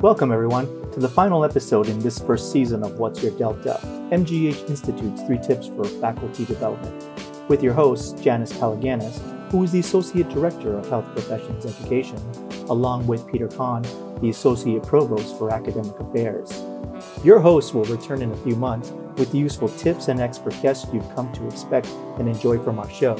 Welcome, 0.00 0.30
everyone, 0.30 0.66
to 0.92 1.00
the 1.00 1.08
final 1.08 1.44
episode 1.44 1.88
in 1.88 1.98
this 1.98 2.20
first 2.20 2.52
season 2.52 2.84
of 2.84 3.00
What's 3.00 3.20
Your 3.20 3.36
Delta, 3.36 3.80
MGH 4.12 4.70
Institute's 4.70 5.22
three 5.22 5.38
tips 5.38 5.66
for 5.66 5.82
faculty 5.82 6.44
development, 6.44 7.04
with 7.48 7.64
your 7.64 7.72
host, 7.72 8.22
Janice 8.22 8.52
Palaganas, 8.52 9.18
who 9.50 9.64
is 9.64 9.72
the 9.72 9.80
Associate 9.80 10.28
Director 10.28 10.78
of 10.78 10.88
Health 10.88 11.04
Professions 11.06 11.66
Education, 11.66 12.16
along 12.68 13.08
with 13.08 13.26
Peter 13.26 13.48
Cahn, 13.48 13.82
the 14.20 14.30
Associate 14.30 14.84
Provost 14.84 15.36
for 15.36 15.50
Academic 15.50 15.98
Affairs. 15.98 16.62
Your 17.24 17.40
host 17.40 17.74
will 17.74 17.82
return 17.86 18.22
in 18.22 18.30
a 18.30 18.36
few 18.36 18.54
months 18.54 18.92
with 19.16 19.32
the 19.32 19.38
useful 19.38 19.68
tips 19.68 20.06
and 20.06 20.20
expert 20.20 20.54
guests 20.62 20.86
you've 20.92 21.12
come 21.16 21.32
to 21.32 21.44
expect 21.48 21.88
and 22.18 22.28
enjoy 22.28 22.56
from 22.60 22.78
our 22.78 22.88
show. 22.88 23.16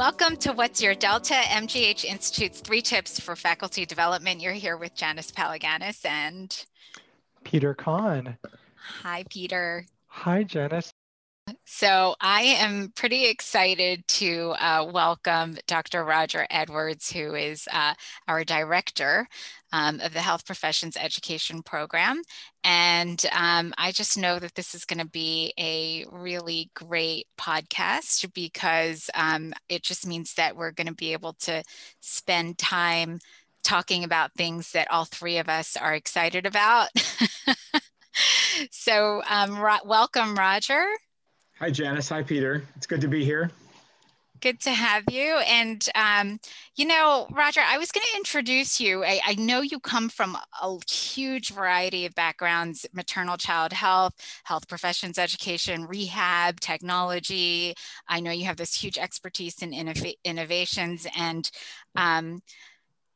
Welcome 0.00 0.36
to 0.38 0.54
What's 0.54 0.80
Your 0.80 0.94
Delta, 0.94 1.34
MGH 1.34 2.06
Institute's 2.06 2.60
three 2.60 2.80
tips 2.80 3.20
for 3.20 3.36
faculty 3.36 3.84
development. 3.84 4.40
You're 4.40 4.54
here 4.54 4.78
with 4.78 4.94
Janice 4.94 5.30
Palaganas 5.30 6.06
and 6.06 6.64
Peter 7.44 7.74
Cahn. 7.74 8.38
Hi, 9.02 9.24
Peter. 9.28 9.84
Hi, 10.06 10.42
Janice. 10.42 10.90
So 11.66 12.14
I 12.18 12.40
am 12.40 12.92
pretty 12.96 13.26
excited 13.26 14.08
to 14.08 14.54
uh, 14.58 14.86
welcome 14.90 15.58
Dr. 15.66 16.02
Roger 16.02 16.46
Edwards, 16.48 17.12
who 17.12 17.34
is 17.34 17.68
uh, 17.70 17.92
our 18.26 18.42
director 18.42 19.28
um, 19.72 20.00
of 20.00 20.12
the 20.12 20.20
Health 20.20 20.46
Professions 20.46 20.96
Education 20.96 21.62
Program. 21.62 22.22
And 22.64 23.24
um, 23.32 23.72
I 23.78 23.92
just 23.92 24.18
know 24.18 24.38
that 24.38 24.54
this 24.54 24.74
is 24.74 24.84
going 24.84 24.98
to 24.98 25.06
be 25.06 25.52
a 25.58 26.04
really 26.10 26.70
great 26.74 27.26
podcast 27.38 28.32
because 28.34 29.08
um, 29.14 29.52
it 29.68 29.82
just 29.82 30.06
means 30.06 30.34
that 30.34 30.56
we're 30.56 30.72
going 30.72 30.86
to 30.86 30.94
be 30.94 31.12
able 31.12 31.34
to 31.40 31.62
spend 32.00 32.58
time 32.58 33.18
talking 33.62 34.04
about 34.04 34.32
things 34.34 34.72
that 34.72 34.90
all 34.90 35.04
three 35.04 35.38
of 35.38 35.48
us 35.48 35.76
are 35.76 35.94
excited 35.94 36.46
about. 36.46 36.88
so, 38.70 39.22
um, 39.28 39.58
ro- 39.58 39.76
welcome, 39.84 40.34
Roger. 40.34 40.84
Hi, 41.58 41.70
Janice. 41.70 42.08
Hi, 42.08 42.22
Peter. 42.22 42.62
It's 42.76 42.86
good 42.86 43.02
to 43.02 43.08
be 43.08 43.24
here. 43.24 43.50
Good 44.40 44.60
to 44.60 44.70
have 44.70 45.04
you. 45.10 45.38
And, 45.46 45.86
um, 45.94 46.38
you 46.74 46.86
know, 46.86 47.26
Roger, 47.30 47.60
I 47.64 47.76
was 47.76 47.92
going 47.92 48.06
to 48.10 48.16
introduce 48.16 48.80
you. 48.80 49.04
I, 49.04 49.20
I, 49.26 49.34
know 49.34 49.60
you 49.60 49.78
come 49.78 50.08
from 50.08 50.36
a 50.62 50.78
huge 50.90 51.50
variety 51.50 52.06
of 52.06 52.14
backgrounds 52.14 52.86
maternal 52.94 53.36
child 53.36 53.72
health, 53.72 54.14
health 54.44 54.66
professions 54.66 55.18
education, 55.18 55.86
rehab, 55.86 56.60
technology. 56.60 57.74
I 58.08 58.20
know 58.20 58.30
you 58.30 58.46
have 58.46 58.56
this 58.56 58.74
huge 58.74 58.96
expertise 58.96 59.60
in 59.62 59.72
innov- 59.72 60.16
innovations. 60.24 61.06
And, 61.16 61.50
um, 61.96 62.40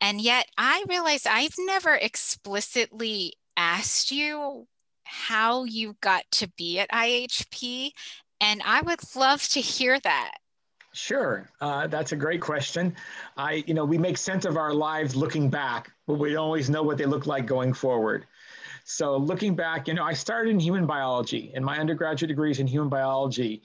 and 0.00 0.20
yet 0.20 0.46
I 0.58 0.84
realized 0.88 1.26
I've 1.26 1.56
never 1.58 1.94
explicitly 1.94 3.34
asked 3.56 4.10
you 4.10 4.66
how 5.04 5.64
you 5.64 5.96
got 6.02 6.24
to 6.32 6.48
be 6.58 6.78
at 6.80 6.90
IHP. 6.90 7.92
And 8.40 8.60
I 8.64 8.82
would 8.82 9.00
love 9.16 9.42
to 9.50 9.60
hear 9.60 9.98
that. 10.00 10.34
Sure, 10.94 11.50
uh, 11.60 11.88
that's 11.88 12.12
a 12.12 12.16
great 12.16 12.40
question. 12.40 12.94
I, 13.36 13.64
you 13.66 13.74
know, 13.74 13.84
we 13.84 13.98
make 13.98 14.16
sense 14.16 14.44
of 14.44 14.56
our 14.56 14.72
lives 14.72 15.16
looking 15.16 15.50
back, 15.50 15.90
but 16.06 16.14
we 16.14 16.30
don't 16.30 16.38
always 16.38 16.70
know 16.70 16.84
what 16.84 16.98
they 16.98 17.04
look 17.04 17.26
like 17.26 17.46
going 17.46 17.72
forward. 17.72 18.26
So 18.84 19.16
looking 19.16 19.56
back, 19.56 19.88
you 19.88 19.94
know, 19.94 20.04
I 20.04 20.12
started 20.12 20.50
in 20.50 20.60
human 20.60 20.86
biology, 20.86 21.50
and 21.56 21.64
my 21.64 21.78
undergraduate 21.78 22.28
degree 22.28 22.52
is 22.52 22.60
in 22.60 22.68
human 22.68 22.88
biology. 22.88 23.60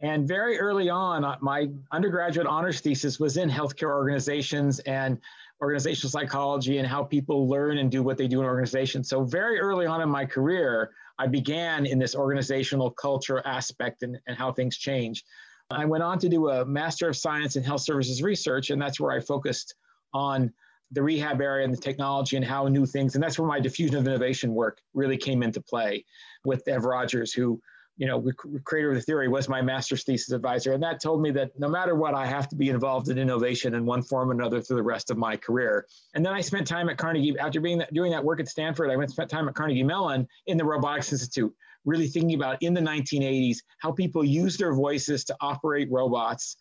And 0.00 0.28
very 0.28 0.58
early 0.58 0.90
on, 0.90 1.24
uh, 1.24 1.38
my 1.40 1.70
undergraduate 1.90 2.46
honors 2.46 2.80
thesis 2.80 3.18
was 3.18 3.38
in 3.38 3.48
healthcare 3.48 3.94
organizations 3.94 4.80
and 4.80 5.18
organizational 5.62 6.10
psychology 6.10 6.76
and 6.76 6.86
how 6.86 7.02
people 7.02 7.48
learn 7.48 7.78
and 7.78 7.90
do 7.90 8.02
what 8.02 8.18
they 8.18 8.28
do 8.28 8.40
in 8.40 8.44
organizations. 8.44 9.08
So 9.08 9.24
very 9.24 9.58
early 9.58 9.86
on 9.86 10.02
in 10.02 10.10
my 10.10 10.26
career, 10.26 10.90
I 11.18 11.28
began 11.28 11.86
in 11.86 11.98
this 11.98 12.14
organizational 12.14 12.90
culture 12.90 13.40
aspect 13.46 14.02
and, 14.02 14.18
and 14.26 14.36
how 14.36 14.52
things 14.52 14.76
change. 14.76 15.24
I 15.70 15.84
went 15.84 16.02
on 16.02 16.18
to 16.20 16.28
do 16.28 16.50
a 16.50 16.64
Master 16.64 17.08
of 17.08 17.16
Science 17.16 17.56
in 17.56 17.62
Health 17.62 17.82
Services 17.82 18.22
Research, 18.22 18.70
and 18.70 18.80
that's 18.80 19.00
where 19.00 19.12
I 19.12 19.20
focused 19.20 19.74
on 20.12 20.52
the 20.92 21.02
rehab 21.02 21.40
area 21.40 21.64
and 21.64 21.72
the 21.72 21.80
technology 21.80 22.36
and 22.36 22.44
how 22.44 22.68
new 22.68 22.86
things, 22.86 23.14
and 23.14 23.24
that's 23.24 23.38
where 23.38 23.48
my 23.48 23.60
diffusion 23.60 23.96
of 23.96 24.06
innovation 24.06 24.54
work 24.54 24.80
really 24.92 25.16
came 25.16 25.42
into 25.42 25.60
play 25.60 26.04
with 26.44 26.66
Ev 26.68 26.84
Rogers, 26.84 27.32
who 27.32 27.60
you 27.96 28.06
know, 28.08 28.24
creator 28.64 28.90
of 28.90 28.96
the 28.96 29.00
theory 29.00 29.28
was 29.28 29.48
my 29.48 29.62
master's 29.62 30.02
thesis 30.02 30.32
advisor. 30.32 30.72
And 30.72 30.82
that 30.82 31.00
told 31.00 31.22
me 31.22 31.30
that 31.32 31.50
no 31.58 31.68
matter 31.68 31.94
what, 31.94 32.14
I 32.14 32.26
have 32.26 32.48
to 32.48 32.56
be 32.56 32.68
involved 32.68 33.08
in 33.08 33.18
innovation 33.18 33.74
in 33.74 33.86
one 33.86 34.02
form 34.02 34.30
or 34.30 34.32
another 34.32 34.60
through 34.60 34.78
the 34.78 34.82
rest 34.82 35.10
of 35.10 35.16
my 35.16 35.36
career. 35.36 35.86
And 36.14 36.26
then 36.26 36.32
I 36.32 36.40
spent 36.40 36.66
time 36.66 36.88
at 36.88 36.98
Carnegie, 36.98 37.38
after 37.38 37.60
being 37.60 37.78
that, 37.78 37.94
doing 37.94 38.10
that 38.10 38.24
work 38.24 38.40
at 38.40 38.48
Stanford, 38.48 38.90
I 38.90 38.96
went 38.96 39.10
spent 39.10 39.30
time 39.30 39.48
at 39.48 39.54
Carnegie 39.54 39.84
Mellon 39.84 40.26
in 40.46 40.56
the 40.56 40.64
Robotics 40.64 41.12
Institute, 41.12 41.54
really 41.84 42.08
thinking 42.08 42.34
about 42.34 42.62
in 42.62 42.74
the 42.74 42.80
1980s, 42.80 43.58
how 43.78 43.92
people 43.92 44.24
use 44.24 44.56
their 44.56 44.74
voices 44.74 45.24
to 45.24 45.36
operate 45.40 45.88
robots 45.90 46.56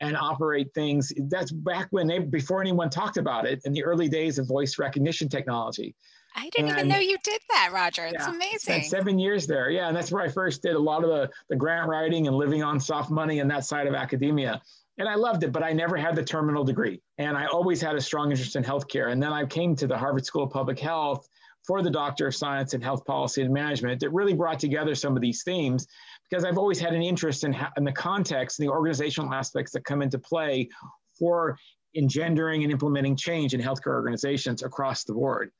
and 0.00 0.16
operate 0.16 0.72
things. 0.74 1.12
That's 1.28 1.50
back 1.50 1.88
when 1.90 2.06
they, 2.06 2.20
before 2.20 2.60
anyone 2.60 2.90
talked 2.90 3.16
about 3.16 3.46
it 3.46 3.60
in 3.64 3.72
the 3.72 3.84
early 3.84 4.08
days 4.08 4.38
of 4.38 4.46
voice 4.46 4.78
recognition 4.78 5.28
technology. 5.28 5.94
I 6.36 6.50
didn't 6.50 6.70
and, 6.70 6.78
even 6.78 6.88
know 6.88 6.98
you 6.98 7.16
did 7.24 7.40
that, 7.50 7.70
Roger. 7.72 8.06
It's 8.06 8.26
yeah, 8.26 8.34
amazing. 8.34 8.82
seven 8.82 9.18
years 9.18 9.46
there. 9.46 9.70
Yeah. 9.70 9.88
And 9.88 9.96
that's 9.96 10.12
where 10.12 10.22
I 10.22 10.28
first 10.28 10.62
did 10.62 10.76
a 10.76 10.78
lot 10.78 11.02
of 11.02 11.10
the, 11.10 11.30
the 11.48 11.56
grant 11.56 11.88
writing 11.88 12.28
and 12.28 12.36
living 12.36 12.62
on 12.62 12.78
soft 12.78 13.10
money 13.10 13.40
and 13.40 13.50
that 13.50 13.64
side 13.64 13.86
of 13.86 13.94
academia. 13.94 14.60
And 14.98 15.08
I 15.08 15.14
loved 15.14 15.44
it, 15.44 15.52
but 15.52 15.62
I 15.62 15.72
never 15.72 15.96
had 15.96 16.16
the 16.16 16.24
terminal 16.24 16.64
degree. 16.64 17.00
And 17.18 17.36
I 17.36 17.46
always 17.46 17.80
had 17.80 17.96
a 17.96 18.00
strong 18.00 18.30
interest 18.30 18.56
in 18.56 18.64
healthcare. 18.64 19.10
And 19.10 19.22
then 19.22 19.32
I 19.32 19.46
came 19.46 19.74
to 19.76 19.86
the 19.86 19.96
Harvard 19.96 20.26
School 20.26 20.44
of 20.44 20.50
Public 20.50 20.78
Health 20.78 21.28
for 21.68 21.82
the 21.82 21.90
Doctor 21.90 22.28
of 22.28 22.34
Science 22.34 22.72
in 22.72 22.80
Health 22.80 23.04
Policy 23.04 23.42
and 23.42 23.52
Management 23.52 24.00
that 24.00 24.08
really 24.08 24.32
brought 24.32 24.58
together 24.58 24.94
some 24.94 25.14
of 25.14 25.20
these 25.20 25.42
themes 25.42 25.86
because 26.28 26.42
I've 26.42 26.56
always 26.56 26.80
had 26.80 26.94
an 26.94 27.02
interest 27.02 27.44
in, 27.44 27.54
in 27.76 27.84
the 27.84 27.92
context 27.92 28.58
and 28.58 28.66
the 28.66 28.72
organizational 28.72 29.34
aspects 29.34 29.70
that 29.72 29.84
come 29.84 30.00
into 30.00 30.18
play 30.18 30.70
for 31.18 31.58
engendering 31.94 32.62
and 32.62 32.72
implementing 32.72 33.16
change 33.16 33.52
in 33.52 33.60
healthcare 33.60 33.92
organizations 33.92 34.62
across 34.62 35.04
the 35.04 35.12
board. 35.12 35.50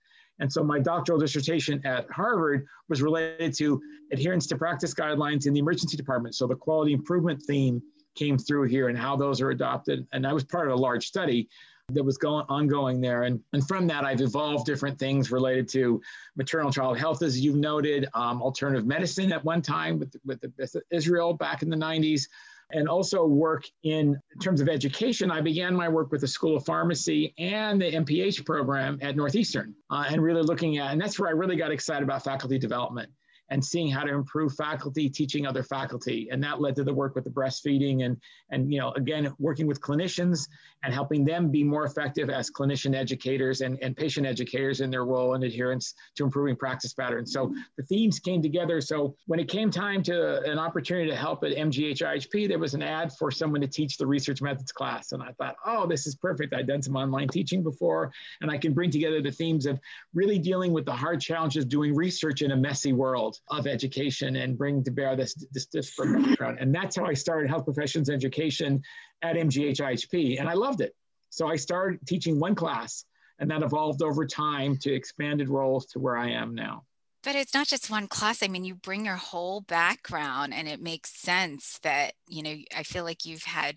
And 0.40 0.50
so 0.50 0.64
my 0.64 0.78
doctoral 0.78 1.18
dissertation 1.18 1.84
at 1.84 2.10
Harvard 2.10 2.64
was 2.88 3.02
related 3.02 3.52
to 3.58 3.78
adherence 4.10 4.46
to 4.46 4.56
practice 4.56 4.94
guidelines 4.94 5.46
in 5.46 5.52
the 5.52 5.60
emergency 5.60 5.98
department. 5.98 6.34
So 6.36 6.46
the 6.46 6.54
quality 6.54 6.94
improvement 6.94 7.42
theme 7.46 7.82
came 8.16 8.38
through 8.38 8.68
here 8.68 8.88
and 8.88 8.96
how 8.96 9.14
those 9.14 9.42
are 9.42 9.50
adopted. 9.50 10.06
And 10.12 10.26
I 10.26 10.32
was 10.32 10.44
part 10.44 10.68
of 10.68 10.72
a 10.72 10.80
large 10.80 11.06
study 11.06 11.48
that 11.90 12.04
was 12.04 12.18
going 12.18 12.44
ongoing 12.48 13.00
there. 13.00 13.22
And, 13.22 13.40
and 13.52 13.66
from 13.66 13.86
that, 13.86 14.04
I've 14.04 14.20
evolved 14.20 14.66
different 14.66 14.98
things 14.98 15.30
related 15.30 15.68
to 15.70 16.00
maternal 16.36 16.70
child 16.70 16.98
health, 16.98 17.22
as 17.22 17.40
you've 17.40 17.56
noted, 17.56 18.08
um, 18.14 18.42
alternative 18.42 18.86
medicine 18.86 19.32
at 19.32 19.42
one 19.44 19.62
time 19.62 19.98
with, 19.98 20.14
with, 20.26 20.40
the, 20.40 20.52
with 20.58 20.76
Israel 20.90 21.32
back 21.32 21.62
in 21.62 21.70
the 21.70 21.76
90s, 21.76 22.28
and 22.72 22.88
also 22.88 23.26
work 23.26 23.64
in, 23.84 24.20
terms 24.42 24.60
of 24.60 24.68
education. 24.68 25.30
I 25.30 25.40
began 25.40 25.74
my 25.74 25.88
work 25.88 26.12
with 26.12 26.20
the 26.20 26.28
School 26.28 26.56
of 26.56 26.64
Pharmacy 26.66 27.34
and 27.38 27.80
the 27.80 27.90
MPH 27.90 28.44
program 28.44 28.98
at 29.00 29.16
Northeastern, 29.16 29.74
uh, 29.90 30.04
and 30.08 30.22
really 30.22 30.42
looking 30.42 30.76
at, 30.76 30.92
and 30.92 31.00
that's 31.00 31.18
where 31.18 31.30
I 31.30 31.32
really 31.32 31.56
got 31.56 31.72
excited 31.72 32.02
about 32.02 32.22
faculty 32.22 32.58
development 32.58 33.10
and 33.50 33.64
seeing 33.64 33.90
how 33.90 34.02
to 34.04 34.12
improve 34.12 34.54
faculty 34.54 35.08
teaching 35.08 35.46
other 35.46 35.62
faculty. 35.62 36.28
And 36.30 36.42
that 36.44 36.60
led 36.60 36.76
to 36.76 36.84
the 36.84 36.92
work 36.92 37.14
with 37.14 37.24
the 37.24 37.30
breastfeeding 37.30 38.04
and 38.04 38.16
and 38.50 38.72
you 38.72 38.78
know 38.78 38.92
again 38.92 39.32
working 39.38 39.66
with 39.66 39.80
clinicians 39.80 40.48
and 40.82 40.92
helping 40.92 41.24
them 41.24 41.50
be 41.50 41.64
more 41.64 41.84
effective 41.84 42.30
as 42.30 42.50
clinician 42.50 42.94
educators 42.94 43.60
and, 43.60 43.78
and 43.82 43.96
patient 43.96 44.26
educators 44.26 44.80
in 44.80 44.90
their 44.90 45.04
role 45.04 45.34
and 45.34 45.44
adherence 45.44 45.94
to 46.14 46.24
improving 46.24 46.56
practice 46.56 46.92
patterns. 46.92 47.32
So 47.32 47.52
the 47.76 47.82
themes 47.84 48.18
came 48.20 48.42
together. 48.42 48.80
So 48.80 49.16
when 49.26 49.40
it 49.40 49.48
came 49.48 49.70
time 49.70 50.02
to 50.04 50.40
an 50.42 50.58
opportunity 50.58 51.10
to 51.10 51.16
help 51.16 51.44
at 51.44 51.52
mgh 51.52 52.02
ihp 52.02 52.48
there 52.48 52.58
was 52.58 52.74
an 52.74 52.82
ad 52.82 53.12
for 53.18 53.30
someone 53.30 53.60
to 53.60 53.66
teach 53.66 53.96
the 53.96 54.06
research 54.06 54.42
methods 54.42 54.72
class. 54.72 55.12
And 55.12 55.22
i 55.22 55.32
thought 55.32 55.56
oh 55.64 55.86
this 55.86 56.06
is 56.06 56.14
perfect. 56.14 56.54
I'd 56.54 56.66
done 56.66 56.82
some 56.82 56.96
online 56.96 57.28
teaching 57.28 57.62
before 57.62 58.12
and 58.40 58.50
i 58.50 58.58
can 58.58 58.72
bring 58.72 58.90
together 58.90 59.20
the 59.22 59.32
themes 59.32 59.66
of 59.66 59.80
really 60.14 60.38
dealing 60.38 60.72
with 60.72 60.84
the 60.84 60.92
hard 60.92 61.20
challenges 61.20 61.64
doing 61.64 61.94
research 61.94 62.42
in 62.42 62.52
a 62.52 62.56
messy 62.56 62.92
world 62.92 63.37
of 63.48 63.66
education 63.66 64.36
and 64.36 64.58
bring 64.58 64.84
to 64.84 64.90
bear 64.90 65.16
this, 65.16 65.34
this 65.52 65.66
disparate 65.66 66.24
background. 66.24 66.58
And 66.60 66.74
that's 66.74 66.96
how 66.96 67.04
I 67.06 67.14
started 67.14 67.48
health 67.48 67.64
professions 67.64 68.10
education 68.10 68.82
at 69.22 69.36
MGH 69.36 69.80
IHP. 69.80 70.38
And 70.38 70.48
I 70.48 70.54
loved 70.54 70.80
it. 70.80 70.94
So 71.30 71.48
I 71.48 71.56
started 71.56 72.00
teaching 72.06 72.40
one 72.40 72.54
class 72.54 73.04
and 73.38 73.50
that 73.50 73.62
evolved 73.62 74.02
over 74.02 74.26
time 74.26 74.76
to 74.78 74.92
expanded 74.92 75.48
roles 75.48 75.86
to 75.86 75.98
where 75.98 76.16
I 76.16 76.30
am 76.30 76.54
now. 76.54 76.84
But 77.22 77.34
it's 77.34 77.54
not 77.54 77.66
just 77.66 77.90
one 77.90 78.06
class. 78.06 78.42
I 78.42 78.48
mean, 78.48 78.64
you 78.64 78.74
bring 78.74 79.04
your 79.04 79.16
whole 79.16 79.60
background 79.62 80.54
and 80.54 80.68
it 80.68 80.80
makes 80.80 81.10
sense 81.10 81.78
that, 81.82 82.14
you 82.28 82.42
know, 82.42 82.54
I 82.76 82.82
feel 82.84 83.04
like 83.04 83.24
you've 83.26 83.42
had, 83.42 83.76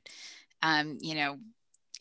um, 0.61 0.97
you 1.01 1.15
know, 1.15 1.37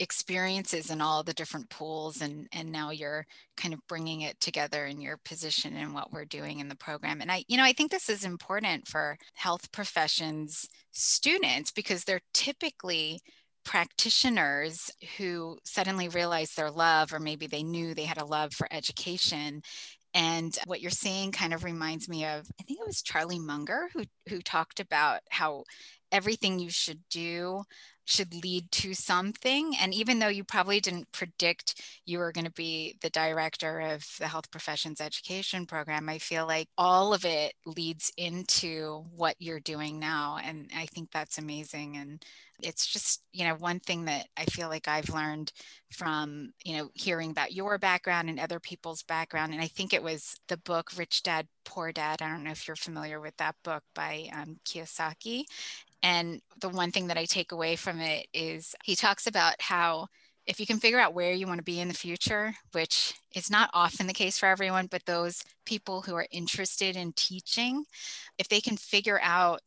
experiences 0.01 0.91
in 0.91 1.01
all 1.01 1.23
the 1.23 1.35
different 1.35 1.69
pools 1.69 2.23
and 2.23 2.49
and 2.53 2.73
now 2.73 2.91
you're 2.91 3.27
kind 3.57 3.75
of 3.75 3.87
bringing 3.87 4.23
it 4.23 4.41
together 4.41 4.87
in 4.87 5.01
your 5.01 5.19
position 5.25 5.77
and 5.77 5.93
what 5.93 6.11
we're 6.11 6.25
doing 6.25 6.59
in 6.59 6.69
the 6.69 6.75
program 6.75 7.21
and 7.21 7.31
i 7.31 7.45
you 7.49 7.57
know 7.57 7.63
i 7.63 7.73
think 7.73 7.91
this 7.91 8.09
is 8.09 8.25
important 8.25 8.89
for 8.89 9.19
health 9.35 9.71
professions 9.73 10.67
students 10.91 11.71
because 11.71 12.05
they're 12.05 12.23
typically 12.33 13.21
practitioners 13.65 14.91
who 15.19 15.59
suddenly 15.65 16.09
realized 16.09 16.57
their 16.57 16.71
love, 16.71 17.13
or 17.13 17.21
maybe 17.21 17.47
they 17.47 17.63
knew 17.63 17.95
they 17.95 18.05
had 18.05 18.21
a 18.21 18.25
love 18.25 18.53
for 18.53 18.67
education. 18.71 19.63
And 20.15 20.57
what 20.67 20.81
you're 20.81 20.91
saying 20.91 21.33
kind 21.33 21.55
of 21.55 21.63
reminds 21.63 22.09
me 22.09 22.25
of, 22.25 22.51
I 22.59 22.63
think 22.65 22.81
it 22.81 22.87
was 22.87 23.03
Charlie 23.03 23.39
Munger 23.39 23.89
who, 23.93 24.05
who 24.29 24.41
talked 24.41 24.81
about 24.81 25.21
how 25.31 25.65
everything 26.11 26.59
you 26.59 26.71
should 26.71 27.01
do 27.11 27.63
should 28.11 28.43
lead 28.43 28.71
to 28.73 28.95
something. 28.95 29.75
And 29.81 29.95
even 29.95 30.19
though 30.19 30.29
you 30.29 30.45
probably 30.45 30.81
didn't 30.81 31.13
predict 31.13 31.83
you 32.05 32.19
were 32.19 32.33
going 32.33 32.45
to 32.45 32.53
be 32.53 32.97
the 33.01 33.11
director 33.11 33.81
of 33.81 34.05
the 34.19 34.29
health 34.29 34.51
professions 34.51 35.01
education 35.01 35.67
program, 35.67 36.09
I 36.09 36.19
feel 36.19 36.47
like 36.47 36.69
all 36.77 37.15
of 37.15 37.25
it 37.25 37.55
leads 37.65 38.13
into 38.17 39.05
what 39.15 39.37
you're 39.39 39.61
doing 39.61 39.99
now. 39.99 40.39
And 40.43 40.71
I 40.77 40.87
think 40.87 41.11
that's 41.11 41.39
amazing. 41.39 41.97
And 41.97 42.25
it's 42.63 42.87
just 42.87 43.23
you 43.33 43.45
know 43.45 43.55
one 43.55 43.81
thing 43.81 44.05
that 44.05 44.27
i 44.37 44.45
feel 44.45 44.69
like 44.69 44.87
i've 44.87 45.09
learned 45.09 45.53
from 45.91 46.53
you 46.65 46.77
know 46.77 46.91
hearing 46.95 47.31
about 47.31 47.53
your 47.53 47.79
background 47.79 48.29
and 48.29 48.39
other 48.39 48.61
people's 48.61 49.03
background 49.03 49.53
and 49.53 49.63
i 49.63 49.67
think 49.67 49.93
it 49.93 50.03
was 50.03 50.37
the 50.49 50.59
book 50.59 50.91
rich 50.97 51.23
dad 51.23 51.47
poor 51.65 51.93
dad 51.93 52.21
i 52.21 52.29
don't 52.29 52.45
know 52.45 52.51
if 52.51 52.69
you're 52.69 52.77
familiar 52.77 53.21
with 53.21 53.37
that 53.39 53.55
book 53.65 53.83
by 53.95 54.29
um, 54.35 54.59
kiyosaki 54.67 55.45
and 56.03 56.41
the 56.61 56.69
one 56.69 56.93
thing 56.93 57.09
that 57.09 57.19
I 57.19 57.27
take 57.27 57.53
away 57.53 57.77
from 57.77 58.00
it 58.01 58.27
is 58.33 58.75
he 58.85 58.97
talks 58.97 59.27
about 59.27 59.55
how 59.61 60.07
if 60.47 60.59
you 60.59 60.67
can 60.67 60.81
figure 60.81 60.99
out 60.99 61.15
where 61.15 61.33
you 61.33 61.47
want 61.47 61.59
to 61.59 61.65
be 61.65 61.81
in 61.81 61.89
the 61.89 61.95
future, 61.95 62.55
which 62.73 63.15
is 63.35 63.51
not 63.51 63.71
often 63.73 64.07
the 64.07 64.13
case 64.13 64.39
for 64.39 64.47
everyone, 64.47 64.89
but 64.91 65.05
those 65.07 65.43
people 65.65 66.03
who 66.03 66.15
are 66.15 66.27
interested 66.33 66.97
in 66.97 67.13
teaching, 67.13 67.85
if 68.39 68.49
they 68.49 68.61
can 68.61 68.77
figure 68.77 69.21
out 69.23 69.61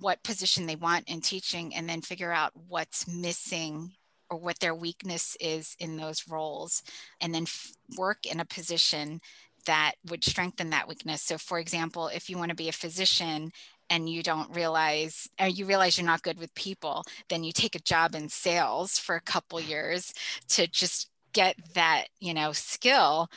what 0.00 0.22
position 0.24 0.66
they 0.66 0.76
want 0.76 1.08
in 1.08 1.20
teaching 1.20 1.74
and 1.74 1.88
then 1.88 2.00
figure 2.00 2.32
out 2.32 2.52
what's 2.68 3.06
missing 3.06 3.92
or 4.28 4.38
what 4.38 4.58
their 4.58 4.74
weakness 4.74 5.36
is 5.40 5.76
in 5.78 5.96
those 5.96 6.26
roles, 6.28 6.82
and 7.20 7.32
then 7.32 7.44
f- 7.44 7.72
work 7.96 8.26
in 8.26 8.40
a 8.40 8.44
position 8.44 9.20
that 9.66 9.92
would 10.08 10.24
strengthen 10.24 10.70
that 10.70 10.88
weakness. 10.88 11.22
So, 11.22 11.38
for 11.38 11.58
example, 11.58 12.08
if 12.08 12.28
you 12.28 12.36
want 12.36 12.48
to 12.50 12.56
be 12.56 12.68
a 12.68 12.72
physician 12.72 13.52
and 13.90 14.08
you 14.08 14.22
don't 14.22 14.54
realize 14.54 15.28
or 15.40 15.48
you 15.48 15.66
realize 15.66 15.96
you're 15.96 16.06
not 16.06 16.22
good 16.22 16.38
with 16.38 16.54
people 16.54 17.04
then 17.28 17.44
you 17.44 17.52
take 17.52 17.74
a 17.74 17.80
job 17.80 18.14
in 18.14 18.28
sales 18.28 18.98
for 18.98 19.16
a 19.16 19.20
couple 19.20 19.60
years 19.60 20.12
to 20.48 20.66
just 20.66 21.10
get 21.32 21.56
that 21.74 22.06
you 22.18 22.32
know 22.32 22.50
skill 22.52 23.28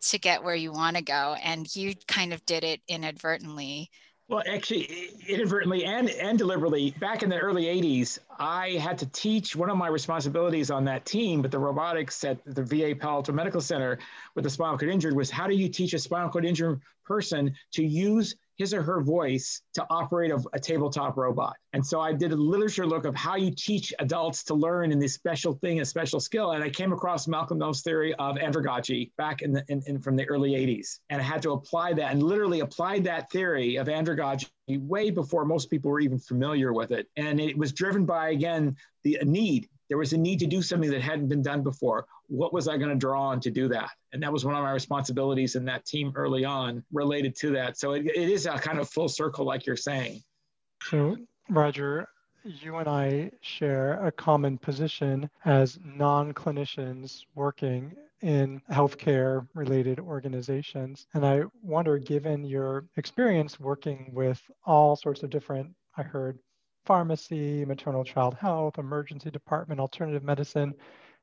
to 0.00 0.18
get 0.18 0.44
where 0.44 0.54
you 0.54 0.70
want 0.70 0.96
to 0.96 1.02
go 1.02 1.34
and 1.42 1.74
you 1.74 1.94
kind 2.06 2.32
of 2.32 2.44
did 2.44 2.64
it 2.64 2.80
inadvertently. 2.88 3.90
Well, 4.28 4.42
actually, 4.46 5.10
inadvertently 5.26 5.86
and, 5.86 6.10
and 6.10 6.36
deliberately, 6.36 6.90
back 7.00 7.22
in 7.22 7.30
the 7.30 7.38
early 7.38 7.64
80s, 7.64 8.18
I 8.38 8.72
had 8.72 8.98
to 8.98 9.06
teach 9.06 9.56
one 9.56 9.70
of 9.70 9.78
my 9.78 9.88
responsibilities 9.88 10.70
on 10.70 10.84
that 10.84 11.06
team, 11.06 11.40
but 11.40 11.50
the 11.50 11.58
robotics 11.58 12.22
at 12.24 12.36
the 12.44 12.62
VA 12.62 12.94
Palo 12.94 13.14
Alto 13.14 13.32
Medical 13.32 13.62
Center 13.62 13.98
with 14.34 14.44
the 14.44 14.50
spinal 14.50 14.76
cord 14.76 14.90
injured 14.90 15.16
was 15.16 15.30
how 15.30 15.46
do 15.46 15.54
you 15.54 15.70
teach 15.70 15.94
a 15.94 15.98
spinal 15.98 16.28
cord 16.28 16.44
injured 16.44 16.82
person 17.06 17.54
to 17.72 17.82
use 17.82 18.36
his 18.58 18.74
or 18.74 18.82
her 18.82 19.00
voice 19.00 19.62
to 19.74 19.86
operate 19.88 20.32
a, 20.32 20.42
a, 20.52 20.58
tabletop 20.58 21.16
robot. 21.16 21.56
And 21.72 21.86
so 21.86 22.00
I 22.00 22.12
did 22.12 22.32
a 22.32 22.36
literature 22.36 22.86
look 22.86 23.04
of 23.04 23.14
how 23.14 23.36
you 23.36 23.52
teach 23.52 23.94
adults 24.00 24.42
to 24.44 24.54
learn 24.54 24.90
in 24.90 24.98
this 24.98 25.14
special 25.14 25.54
thing, 25.54 25.80
a 25.80 25.84
special 25.84 26.18
skill. 26.18 26.50
And 26.50 26.62
I 26.64 26.68
came 26.68 26.92
across 26.92 27.28
Malcolm 27.28 27.58
Knowles' 27.58 27.82
theory 27.82 28.14
of 28.14 28.36
andragogy 28.36 29.12
back 29.16 29.42
in, 29.42 29.52
the, 29.52 29.64
in, 29.68 29.80
in 29.86 30.00
from 30.00 30.16
the 30.16 30.28
early 30.28 30.50
80s. 30.50 30.98
And 31.08 31.22
I 31.22 31.24
had 31.24 31.40
to 31.42 31.52
apply 31.52 31.92
that 31.94 32.12
and 32.12 32.22
literally 32.22 32.60
applied 32.60 33.04
that 33.04 33.30
theory 33.30 33.76
of 33.76 33.86
andragogy 33.86 34.48
way 34.68 35.10
before 35.10 35.44
most 35.44 35.70
people 35.70 35.90
were 35.90 36.00
even 36.00 36.18
familiar 36.18 36.72
with 36.72 36.90
it. 36.90 37.06
And 37.16 37.40
it 37.40 37.56
was 37.56 37.72
driven 37.72 38.04
by, 38.04 38.30
again, 38.30 38.76
the 39.04 39.18
need 39.24 39.68
there 39.88 39.98
was 39.98 40.12
a 40.12 40.18
need 40.18 40.38
to 40.40 40.46
do 40.46 40.62
something 40.62 40.90
that 40.90 41.00
hadn't 41.00 41.28
been 41.28 41.42
done 41.42 41.62
before. 41.62 42.06
What 42.28 42.52
was 42.52 42.68
I 42.68 42.76
going 42.76 42.90
to 42.90 42.96
draw 42.96 43.28
on 43.28 43.40
to 43.40 43.50
do 43.50 43.68
that? 43.68 43.90
And 44.12 44.22
that 44.22 44.32
was 44.32 44.44
one 44.44 44.54
of 44.54 44.62
my 44.62 44.72
responsibilities 44.72 45.56
in 45.56 45.64
that 45.66 45.86
team 45.86 46.12
early 46.14 46.44
on 46.44 46.84
related 46.92 47.34
to 47.36 47.50
that. 47.52 47.78
So 47.78 47.92
it, 47.92 48.06
it 48.06 48.28
is 48.28 48.46
a 48.46 48.58
kind 48.58 48.78
of 48.78 48.88
full 48.88 49.08
circle, 49.08 49.44
like 49.44 49.66
you're 49.66 49.76
saying. 49.76 50.22
So, 50.82 51.16
Roger, 51.48 52.06
you 52.44 52.76
and 52.76 52.88
I 52.88 53.30
share 53.40 54.04
a 54.06 54.12
common 54.12 54.58
position 54.58 55.28
as 55.44 55.78
non 55.82 56.32
clinicians 56.32 57.24
working 57.34 57.94
in 58.20 58.60
healthcare 58.70 59.46
related 59.54 60.00
organizations. 60.00 61.06
And 61.14 61.24
I 61.24 61.42
wonder, 61.62 61.98
given 61.98 62.44
your 62.44 62.86
experience 62.96 63.60
working 63.60 64.10
with 64.12 64.40
all 64.64 64.96
sorts 64.96 65.22
of 65.22 65.30
different, 65.30 65.74
I 65.96 66.02
heard 66.02 66.38
pharmacy, 66.88 67.66
maternal 67.66 68.02
child 68.02 68.32
health, 68.32 68.78
emergency 68.78 69.30
department, 69.30 69.78
alternative 69.78 70.24
medicine. 70.24 70.72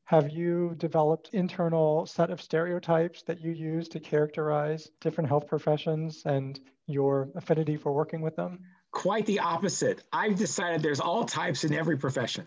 Have 0.03 0.29
you 0.29 0.75
developed 0.77 1.31
internal 1.33 2.05
set 2.05 2.29
of 2.29 2.39
stereotypes 2.39 3.23
that 3.23 3.41
you 3.41 3.51
use 3.51 3.89
to 3.89 3.99
characterize 3.99 4.91
different 5.01 5.27
health 5.27 5.47
professions 5.47 6.21
and 6.25 6.59
your 6.85 7.29
affinity 7.35 7.77
for 7.77 7.91
working 7.93 8.21
with 8.21 8.35
them? 8.35 8.59
Quite 8.91 9.25
the 9.25 9.39
opposite. 9.39 10.03
I've 10.13 10.35
decided 10.35 10.83
there's 10.83 10.99
all 10.99 11.25
types 11.25 11.63
in 11.63 11.73
every 11.73 11.97
profession. 11.97 12.45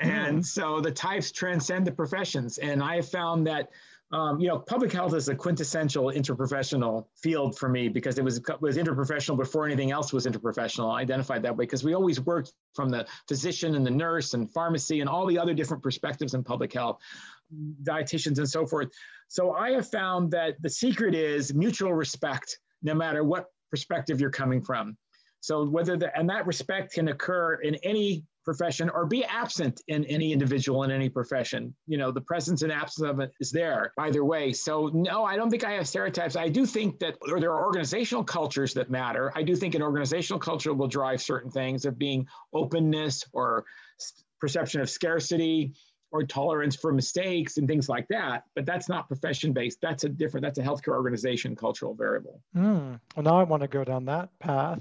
And 0.00 0.40
mm. 0.40 0.44
so 0.44 0.80
the 0.80 0.90
types 0.90 1.30
transcend 1.30 1.86
the 1.86 1.92
professions. 1.92 2.58
And 2.58 2.82
I 2.82 2.96
have 2.96 3.08
found 3.08 3.46
that 3.46 3.70
um, 4.10 4.40
you 4.40 4.48
know, 4.48 4.58
public 4.58 4.90
health 4.90 5.14
is 5.14 5.28
a 5.28 5.34
quintessential 5.34 6.06
interprofessional 6.06 7.06
field 7.14 7.58
for 7.58 7.68
me 7.68 7.88
because 7.88 8.16
it 8.16 8.24
was 8.24 8.40
was 8.60 8.78
interprofessional 8.78 9.36
before 9.36 9.66
anything 9.66 9.90
else 9.90 10.14
was 10.14 10.24
interprofessional. 10.24 10.90
I 10.94 11.02
identified 11.02 11.42
that 11.42 11.54
way 11.54 11.66
because 11.66 11.84
we 11.84 11.94
always 11.94 12.18
worked 12.20 12.54
from 12.74 12.88
the 12.88 13.06
physician 13.26 13.74
and 13.74 13.84
the 13.84 13.90
nurse 13.90 14.32
and 14.32 14.50
pharmacy 14.50 15.00
and 15.00 15.10
all 15.10 15.26
the 15.26 15.38
other 15.38 15.52
different 15.52 15.82
perspectives 15.82 16.32
in 16.32 16.42
public 16.42 16.72
health, 16.72 17.00
dietitians 17.82 18.38
and 18.38 18.48
so 18.48 18.66
forth. 18.66 18.88
So 19.28 19.52
I 19.52 19.72
have 19.72 19.88
found 19.90 20.30
that 20.30 20.60
the 20.62 20.70
secret 20.70 21.14
is 21.14 21.52
mutual 21.52 21.92
respect, 21.92 22.60
no 22.82 22.94
matter 22.94 23.24
what 23.24 23.46
perspective 23.70 24.22
you're 24.22 24.30
coming 24.30 24.62
from. 24.62 24.96
So 25.40 25.68
whether 25.68 25.98
the 25.98 26.16
and 26.18 26.30
that 26.30 26.46
respect 26.46 26.94
can 26.94 27.08
occur 27.08 27.56
in 27.56 27.74
any 27.76 28.24
profession 28.48 28.88
or 28.88 29.04
be 29.04 29.22
absent 29.26 29.82
in 29.88 30.06
any 30.06 30.32
individual 30.32 30.84
in 30.84 30.90
any 30.90 31.10
profession. 31.10 31.74
You 31.86 31.98
know, 31.98 32.10
the 32.10 32.22
presence 32.22 32.62
and 32.62 32.72
absence 32.72 33.06
of 33.06 33.20
it 33.20 33.30
is 33.40 33.50
there 33.50 33.92
either 33.98 34.24
way. 34.24 34.54
So, 34.54 34.90
no, 34.94 35.22
I 35.22 35.36
don't 35.36 35.50
think 35.50 35.64
I 35.64 35.72
have 35.72 35.86
stereotypes. 35.86 36.34
I 36.34 36.48
do 36.48 36.64
think 36.64 36.98
that 37.00 37.16
or 37.30 37.40
there 37.40 37.52
are 37.52 37.62
organizational 37.62 38.24
cultures 38.24 38.72
that 38.72 38.88
matter. 38.88 39.30
I 39.36 39.42
do 39.42 39.54
think 39.54 39.74
an 39.74 39.82
organizational 39.82 40.40
culture 40.40 40.72
will 40.72 40.88
drive 40.88 41.20
certain 41.20 41.50
things 41.50 41.84
of 41.84 41.98
being 41.98 42.26
openness 42.54 43.22
or 43.34 43.66
perception 44.40 44.80
of 44.80 44.88
scarcity 44.88 45.74
or 46.10 46.22
tolerance 46.22 46.74
for 46.74 46.90
mistakes 46.90 47.58
and 47.58 47.68
things 47.68 47.86
like 47.86 48.08
that. 48.08 48.44
But 48.54 48.64
that's 48.64 48.88
not 48.88 49.08
profession 49.08 49.52
based. 49.52 49.78
That's 49.82 50.04
a 50.04 50.08
different, 50.08 50.42
that's 50.42 50.58
a 50.58 50.62
healthcare 50.62 50.94
organization 50.94 51.54
cultural 51.54 51.94
variable. 51.94 52.40
Mm. 52.56 52.98
Well, 53.14 53.24
now 53.24 53.38
I 53.38 53.42
want 53.42 53.60
to 53.60 53.68
go 53.68 53.84
down 53.84 54.06
that 54.06 54.30
path. 54.38 54.80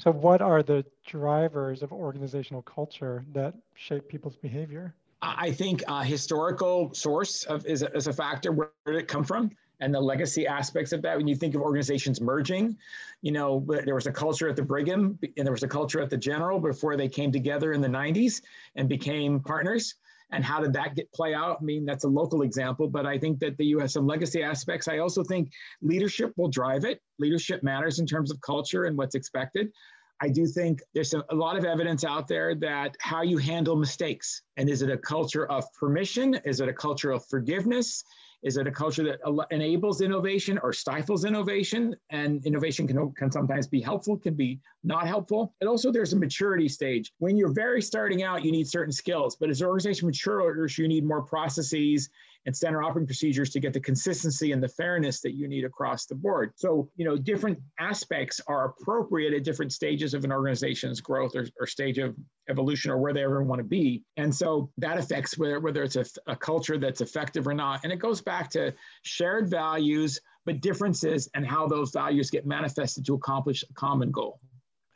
So, 0.00 0.10
what 0.10 0.42
are 0.42 0.62
the 0.62 0.84
drivers 1.06 1.82
of 1.82 1.92
organizational 1.92 2.62
culture 2.62 3.24
that 3.32 3.54
shape 3.74 4.08
people's 4.08 4.36
behavior? 4.36 4.94
I 5.20 5.50
think 5.50 5.82
uh, 5.88 6.02
historical 6.02 6.94
source 6.94 7.44
of, 7.44 7.66
is, 7.66 7.82
a, 7.82 7.92
is 7.96 8.06
a 8.06 8.12
factor. 8.12 8.52
Where 8.52 8.70
did 8.86 8.96
it 8.96 9.08
come 9.08 9.24
from? 9.24 9.50
And 9.80 9.94
the 9.94 10.00
legacy 10.00 10.46
aspects 10.46 10.92
of 10.92 11.02
that. 11.02 11.16
When 11.16 11.26
you 11.26 11.36
think 11.36 11.54
of 11.54 11.60
organizations 11.60 12.20
merging, 12.20 12.76
you 13.22 13.32
know, 13.32 13.64
there 13.84 13.94
was 13.94 14.06
a 14.06 14.12
culture 14.12 14.48
at 14.48 14.56
the 14.56 14.62
Brigham 14.62 15.18
and 15.36 15.46
there 15.46 15.52
was 15.52 15.62
a 15.62 15.68
culture 15.68 16.00
at 16.00 16.10
the 16.10 16.16
General 16.16 16.60
before 16.60 16.96
they 16.96 17.08
came 17.08 17.32
together 17.32 17.72
in 17.72 17.80
the 17.80 17.88
90s 17.88 18.42
and 18.76 18.88
became 18.88 19.40
partners 19.40 19.94
and 20.30 20.44
how 20.44 20.60
did 20.60 20.72
that 20.74 20.94
get 20.94 21.12
play 21.12 21.34
out? 21.34 21.58
I 21.60 21.64
mean, 21.64 21.84
that's 21.84 22.04
a 22.04 22.08
local 22.08 22.42
example, 22.42 22.88
but 22.88 23.06
I 23.06 23.18
think 23.18 23.38
that 23.40 23.56
the 23.56 23.66
U.S. 23.66 23.94
some 23.94 24.06
legacy 24.06 24.42
aspects. 24.42 24.88
I 24.88 24.98
also 24.98 25.24
think 25.24 25.50
leadership 25.80 26.32
will 26.36 26.48
drive 26.48 26.84
it. 26.84 27.00
Leadership 27.18 27.62
matters 27.62 27.98
in 27.98 28.06
terms 28.06 28.30
of 28.30 28.40
culture 28.40 28.84
and 28.84 28.96
what's 28.96 29.14
expected. 29.14 29.70
I 30.20 30.28
do 30.28 30.46
think 30.46 30.80
there's 30.94 31.14
a, 31.14 31.34
lot 31.34 31.56
of 31.56 31.64
evidence 31.64 32.04
out 32.04 32.26
there 32.26 32.54
that 32.56 32.96
how 33.00 33.22
you 33.22 33.38
handle 33.38 33.76
mistakes 33.76 34.42
and 34.56 34.68
is 34.68 34.82
it 34.82 34.90
a 34.90 34.98
culture 34.98 35.46
of 35.46 35.64
permission? 35.74 36.34
Is 36.44 36.60
it 36.60 36.68
a 36.68 36.72
culture 36.72 37.12
of 37.12 37.24
forgiveness? 37.26 38.02
Is 38.42 38.56
it 38.56 38.66
a 38.66 38.70
culture 38.70 39.02
that 39.04 39.46
enables 39.50 40.00
innovation 40.00 40.58
or 40.62 40.72
stifles 40.72 41.24
innovation? 41.24 41.96
And 42.10 42.44
innovation 42.46 42.86
can, 42.86 43.12
can 43.12 43.32
sometimes 43.32 43.66
be 43.66 43.80
helpful, 43.80 44.16
can 44.16 44.34
be 44.34 44.60
not 44.84 45.06
helpful. 45.08 45.54
And 45.60 45.68
also, 45.68 45.90
there's 45.90 46.12
a 46.12 46.16
maturity 46.16 46.68
stage. 46.68 47.12
When 47.18 47.36
you're 47.36 47.52
very 47.52 47.82
starting 47.82 48.22
out, 48.22 48.44
you 48.44 48.52
need 48.52 48.68
certain 48.68 48.92
skills, 48.92 49.36
but 49.36 49.50
as 49.50 49.58
the 49.58 49.66
organization 49.66 50.06
matures, 50.06 50.78
you 50.78 50.86
need 50.86 51.04
more 51.04 51.22
processes 51.22 52.10
and 52.48 52.56
standard 52.56 52.82
operating 52.82 53.06
procedures 53.06 53.50
to 53.50 53.60
get 53.60 53.74
the 53.74 53.80
consistency 53.80 54.52
and 54.52 54.62
the 54.62 54.68
fairness 54.68 55.20
that 55.20 55.32
you 55.34 55.46
need 55.46 55.66
across 55.66 56.06
the 56.06 56.14
board. 56.14 56.50
So, 56.56 56.88
you 56.96 57.04
know, 57.04 57.14
different 57.14 57.58
aspects 57.78 58.40
are 58.48 58.64
appropriate 58.70 59.34
at 59.34 59.44
different 59.44 59.70
stages 59.70 60.14
of 60.14 60.24
an 60.24 60.32
organization's 60.32 61.02
growth 61.02 61.36
or, 61.36 61.46
or 61.60 61.66
stage 61.66 61.98
of 61.98 62.16
evolution 62.48 62.90
or 62.90 62.96
where 62.96 63.12
they 63.12 63.22
ever 63.22 63.42
want 63.42 63.58
to 63.58 63.64
be. 63.64 64.02
And 64.16 64.34
so 64.34 64.70
that 64.78 64.96
affects 64.96 65.36
whether, 65.36 65.60
whether 65.60 65.82
it's 65.82 65.96
a, 65.96 66.06
a 66.26 66.34
culture 66.34 66.78
that's 66.78 67.02
effective 67.02 67.46
or 67.46 67.52
not. 67.52 67.80
And 67.84 67.92
it 67.92 67.98
goes 67.98 68.22
back 68.22 68.48
to 68.52 68.72
shared 69.02 69.50
values, 69.50 70.18
but 70.46 70.62
differences 70.62 71.28
and 71.34 71.46
how 71.46 71.68
those 71.68 71.90
values 71.90 72.30
get 72.30 72.46
manifested 72.46 73.04
to 73.04 73.12
accomplish 73.12 73.62
a 73.68 73.74
common 73.74 74.10
goal. 74.10 74.40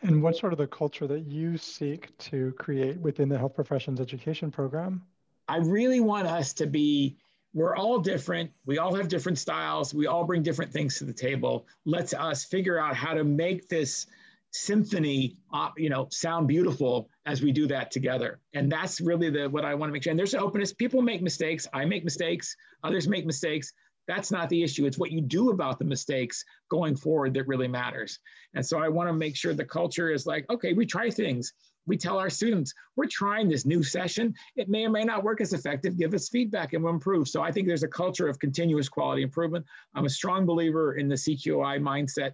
And 0.01 0.23
what 0.23 0.39
sort 0.39 0.55
of 0.55 0.59
the 0.59 0.67
culture 0.67 1.07
that 1.07 1.27
you 1.27 1.59
seek 1.59 2.17
to 2.31 2.53
create 2.53 2.99
within 2.99 3.29
the 3.29 3.37
health 3.37 3.55
professions 3.55 4.01
education 4.01 4.51
program? 4.51 5.03
I 5.49 5.59
really 5.59 6.01
want 6.01 6.27
us 6.27 6.55
to 6.55 6.67
be, 6.67 7.19
we're 7.55 7.77
all 7.77 7.99
different. 7.99 8.51
We 8.67 8.79
all 8.79 8.95
have 8.95 9.09
different 9.09 9.39
styles. 9.39 9.93
We 9.93 10.07
all 10.07 10.25
bring 10.25 10.43
different 10.43 10.73
things 10.73 10.99
to 10.99 11.05
the 11.05 11.13
table. 11.13 11.67
Let's 11.85 12.15
us 12.15 12.45
figure 12.45 12.79
out 12.79 12.97
how 12.97 13.15
to 13.15 13.25
make 13.25 13.69
this 13.69 14.07
symphony, 14.53 15.37
uh, 15.53 15.71
you 15.77 15.89
know, 15.89 16.09
sound 16.11 16.47
beautiful 16.47 17.09
as 17.27 17.43
we 17.43 17.53
do 17.53 17.67
that 17.67 17.91
together. 17.91 18.39
And 18.55 18.71
that's 18.71 19.01
really 19.01 19.31
the 19.31 19.49
what 19.49 19.65
I 19.65 19.75
want 19.75 19.91
to 19.91 19.93
make 19.93 20.03
sure. 20.03 20.11
And 20.11 20.19
there's 20.19 20.35
an 20.35 20.41
openness. 20.41 20.73
People 20.73 21.03
make 21.03 21.23
mistakes. 21.23 21.67
I 21.73 21.85
make 21.85 22.05
mistakes. 22.05 22.57
Others 22.85 23.09
make 23.09 23.27
mistakes. 23.27 23.73
That's 24.09 24.31
not 24.31 24.49
the 24.49 24.63
issue. 24.63 24.85
It's 24.85 24.99
what 24.99 25.13
you 25.13 25.21
do 25.21 25.51
about 25.51 25.79
the 25.79 25.85
mistakes 25.85 26.45
going 26.71 26.97
forward 26.97 27.35
that 27.35 27.47
really 27.47 27.69
matters. 27.69 28.19
And 28.55 28.65
so 28.65 28.79
I 28.79 28.89
want 28.89 29.09
to 29.09 29.13
make 29.13 29.37
sure 29.37 29.55
the 29.55 29.65
culture 29.65 30.11
is 30.11 30.27
like, 30.27 30.45
okay, 30.51 30.73
we 30.73 30.87
try 30.87 31.09
things. 31.09 31.53
We 31.87 31.97
tell 31.97 32.19
our 32.19 32.31
students, 32.31 32.73
we're 32.97 33.07
trying 33.07 33.49
this 33.49 33.67
new 33.67 33.83
session. 33.83 34.35
It 34.57 34.69
may 34.69 34.87
or 34.87 34.91
may 34.91 35.05
not 35.05 35.25
work 35.25 35.41
as 35.41 35.53
effective. 35.53 35.99
Give 35.99 36.15
us 36.15 36.29
feedback 36.29 36.73
and 36.73 36.83
we'll 36.83 36.93
improve. 36.93 37.29
So 37.29 37.43
I 37.43 37.51
think 37.51 37.67
there's 37.67 37.83
a 37.83 37.89
culture 37.89 38.29
of 38.29 38.39
continuous 38.39 38.89
quality 38.89 39.23
improvement. 39.23 39.67
I'm 39.95 40.05
a 40.05 40.11
strong 40.11 40.47
believer 40.47 40.95
in 40.95 41.09
the 41.09 41.17
CQI 41.17 41.81
mindset 41.81 42.33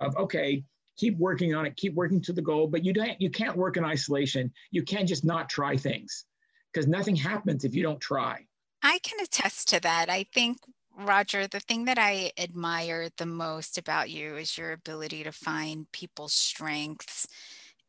of, 0.00 0.16
okay, 0.16 0.64
keep 0.98 1.16
working 1.16 1.54
on 1.54 1.64
it, 1.64 1.76
keep 1.76 1.94
working 1.94 2.20
to 2.20 2.32
the 2.32 2.42
goal, 2.42 2.66
but 2.66 2.84
you 2.84 2.92
don't 2.92 3.18
you 3.20 3.30
can't 3.30 3.56
work 3.56 3.76
in 3.76 3.84
isolation. 3.84 4.52
You 4.70 4.82
can't 4.82 5.08
just 5.08 5.24
not 5.24 5.48
try 5.48 5.76
things 5.76 6.26
because 6.72 6.86
nothing 6.86 7.16
happens 7.16 7.64
if 7.64 7.74
you 7.74 7.82
don't 7.82 8.00
try. 8.00 8.46
I 8.82 8.98
can 8.98 9.20
attest 9.20 9.68
to 9.68 9.80
that. 9.80 10.10
I 10.10 10.26
think 10.34 10.58
Roger, 10.98 11.46
the 11.46 11.60
thing 11.60 11.86
that 11.86 11.98
I 11.98 12.32
admire 12.36 13.08
the 13.16 13.26
most 13.26 13.78
about 13.78 14.10
you 14.10 14.36
is 14.36 14.58
your 14.58 14.72
ability 14.72 15.24
to 15.24 15.32
find 15.32 15.90
people's 15.92 16.34
strengths 16.34 17.26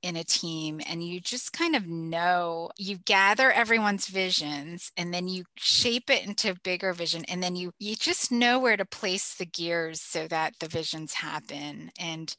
in 0.01 0.15
a 0.15 0.23
team 0.23 0.81
and 0.89 1.03
you 1.03 1.19
just 1.19 1.53
kind 1.53 1.75
of 1.75 1.87
know 1.87 2.69
you 2.77 2.97
gather 3.05 3.51
everyone's 3.51 4.07
visions 4.07 4.91
and 4.97 5.13
then 5.13 5.27
you 5.27 5.43
shape 5.55 6.09
it 6.09 6.25
into 6.25 6.51
a 6.51 6.59
bigger 6.63 6.91
vision 6.93 7.23
and 7.25 7.41
then 7.41 7.55
you 7.55 7.71
you 7.79 7.95
just 7.95 8.31
know 8.31 8.59
where 8.59 8.77
to 8.77 8.85
place 8.85 9.35
the 9.35 9.45
gears 9.45 10.01
so 10.01 10.27
that 10.27 10.53
the 10.59 10.67
visions 10.67 11.13
happen 11.13 11.91
and 11.99 12.35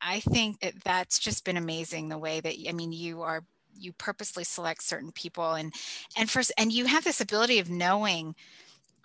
i 0.00 0.20
think 0.20 0.58
that 0.60 0.74
that's 0.84 1.18
just 1.18 1.44
been 1.44 1.56
amazing 1.56 2.08
the 2.08 2.18
way 2.18 2.40
that 2.40 2.54
i 2.68 2.72
mean 2.72 2.92
you 2.92 3.22
are 3.22 3.42
you 3.78 3.92
purposely 3.92 4.44
select 4.44 4.82
certain 4.82 5.12
people 5.12 5.52
and 5.52 5.72
and 6.16 6.30
first 6.30 6.52
and 6.58 6.72
you 6.72 6.86
have 6.86 7.04
this 7.04 7.20
ability 7.20 7.58
of 7.58 7.70
knowing 7.70 8.34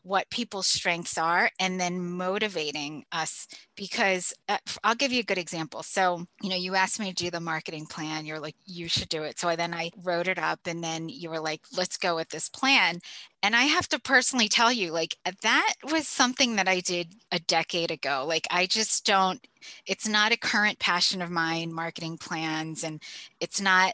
what 0.03 0.29
people's 0.31 0.67
strengths 0.67 1.17
are 1.17 1.49
and 1.59 1.79
then 1.79 2.03
motivating 2.03 3.05
us 3.11 3.47
because 3.75 4.33
uh, 4.49 4.57
I'll 4.83 4.95
give 4.95 5.11
you 5.11 5.19
a 5.19 5.23
good 5.23 5.37
example. 5.37 5.83
So, 5.83 6.25
you 6.41 6.49
know, 6.49 6.55
you 6.55 6.75
asked 6.75 6.99
me 6.99 7.13
to 7.13 7.23
do 7.23 7.29
the 7.29 7.39
marketing 7.39 7.85
plan. 7.85 8.25
You're 8.25 8.39
like, 8.39 8.55
you 8.65 8.87
should 8.87 9.09
do 9.09 9.23
it. 9.23 9.39
So 9.39 9.49
I, 9.49 9.55
then 9.55 9.73
I 9.73 9.91
wrote 10.03 10.27
it 10.27 10.39
up 10.39 10.61
and 10.65 10.83
then 10.83 11.07
you 11.07 11.29
were 11.29 11.39
like, 11.39 11.61
let's 11.77 11.97
go 11.97 12.15
with 12.15 12.29
this 12.29 12.49
plan. 12.49 12.99
And 13.43 13.55
I 13.55 13.63
have 13.63 13.87
to 13.89 13.99
personally 13.99 14.47
tell 14.47 14.71
you, 14.71 14.91
like, 14.91 15.17
uh, 15.25 15.31
that 15.41 15.73
was 15.91 16.07
something 16.07 16.55
that 16.55 16.67
I 16.67 16.79
did 16.79 17.13
a 17.31 17.39
decade 17.39 17.91
ago. 17.91 18.25
Like, 18.27 18.47
I 18.51 18.65
just 18.65 19.05
don't, 19.05 19.45
it's 19.85 20.07
not 20.07 20.31
a 20.31 20.37
current 20.37 20.79
passion 20.79 21.21
of 21.21 21.29
mine, 21.29 21.73
marketing 21.73 22.17
plans, 22.17 22.83
and 22.83 23.01
it's 23.39 23.61
not 23.61 23.93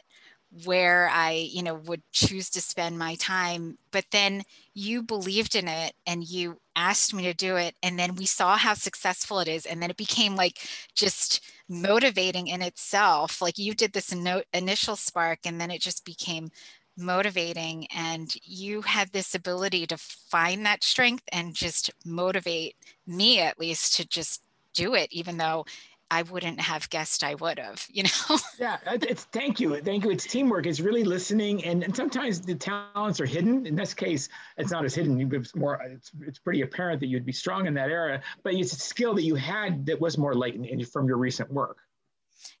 where 0.64 1.08
I, 1.12 1.32
you 1.32 1.62
know, 1.62 1.74
would 1.74 2.02
choose 2.12 2.48
to 2.50 2.60
spend 2.60 2.98
my 2.98 3.16
time. 3.16 3.78
But 3.90 4.06
then 4.10 4.42
you 4.74 5.02
believed 5.02 5.54
in 5.54 5.68
it 5.68 5.94
and 6.06 6.24
you 6.24 6.58
asked 6.74 7.12
me 7.12 7.24
to 7.24 7.34
do 7.34 7.56
it. 7.56 7.74
And 7.82 7.98
then 7.98 8.14
we 8.14 8.26
saw 8.26 8.56
how 8.56 8.74
successful 8.74 9.40
it 9.40 9.48
is. 9.48 9.66
And 9.66 9.82
then 9.82 9.90
it 9.90 9.96
became 9.96 10.36
like 10.36 10.58
just 10.94 11.44
motivating 11.68 12.48
in 12.48 12.62
itself. 12.62 13.42
Like 13.42 13.58
you 13.58 13.74
did 13.74 13.92
this 13.92 14.14
no- 14.14 14.42
initial 14.54 14.96
spark 14.96 15.40
and 15.44 15.60
then 15.60 15.70
it 15.70 15.82
just 15.82 16.04
became 16.04 16.50
motivating. 16.96 17.86
And 17.94 18.34
you 18.42 18.82
had 18.82 19.12
this 19.12 19.34
ability 19.34 19.86
to 19.88 19.98
find 19.98 20.64
that 20.64 20.82
strength 20.82 21.24
and 21.30 21.54
just 21.54 21.90
motivate 22.04 22.76
me, 23.06 23.40
at 23.40 23.58
least, 23.60 23.96
to 23.96 24.08
just 24.08 24.42
do 24.74 24.94
it, 24.94 25.08
even 25.12 25.36
though 25.36 25.64
I 26.10 26.22
wouldn't 26.22 26.60
have 26.60 26.88
guessed 26.90 27.22
I 27.22 27.34
would 27.34 27.58
have, 27.58 27.86
you 27.90 28.04
know? 28.04 28.38
yeah, 28.58 28.78
uh, 28.86 28.98
it's 29.02 29.24
thank 29.24 29.60
you. 29.60 29.80
Thank 29.80 30.04
you. 30.04 30.10
It's 30.10 30.24
teamwork. 30.24 30.66
It's 30.66 30.80
really 30.80 31.04
listening. 31.04 31.64
And, 31.64 31.84
and 31.84 31.94
sometimes 31.94 32.40
the 32.40 32.54
talents 32.54 33.20
are 33.20 33.26
hidden. 33.26 33.66
In 33.66 33.76
this 33.76 33.94
case, 33.94 34.28
it's 34.56 34.70
not 34.70 34.84
as 34.84 34.94
hidden. 34.94 35.32
It's 35.34 35.54
more, 35.54 35.82
uh, 35.82 35.88
it's, 35.88 36.10
it's 36.22 36.38
pretty 36.38 36.62
apparent 36.62 37.00
that 37.00 37.06
you'd 37.06 37.26
be 37.26 37.32
strong 37.32 37.66
in 37.66 37.74
that 37.74 37.90
area, 37.90 38.22
but 38.42 38.54
it's 38.54 38.72
a 38.72 38.76
skill 38.76 39.14
that 39.14 39.22
you 39.22 39.34
had 39.34 39.84
that 39.86 40.00
was 40.00 40.16
more 40.16 40.34
latent 40.34 40.66
in, 40.66 40.84
from 40.84 41.06
your 41.06 41.18
recent 41.18 41.52
work. 41.52 41.78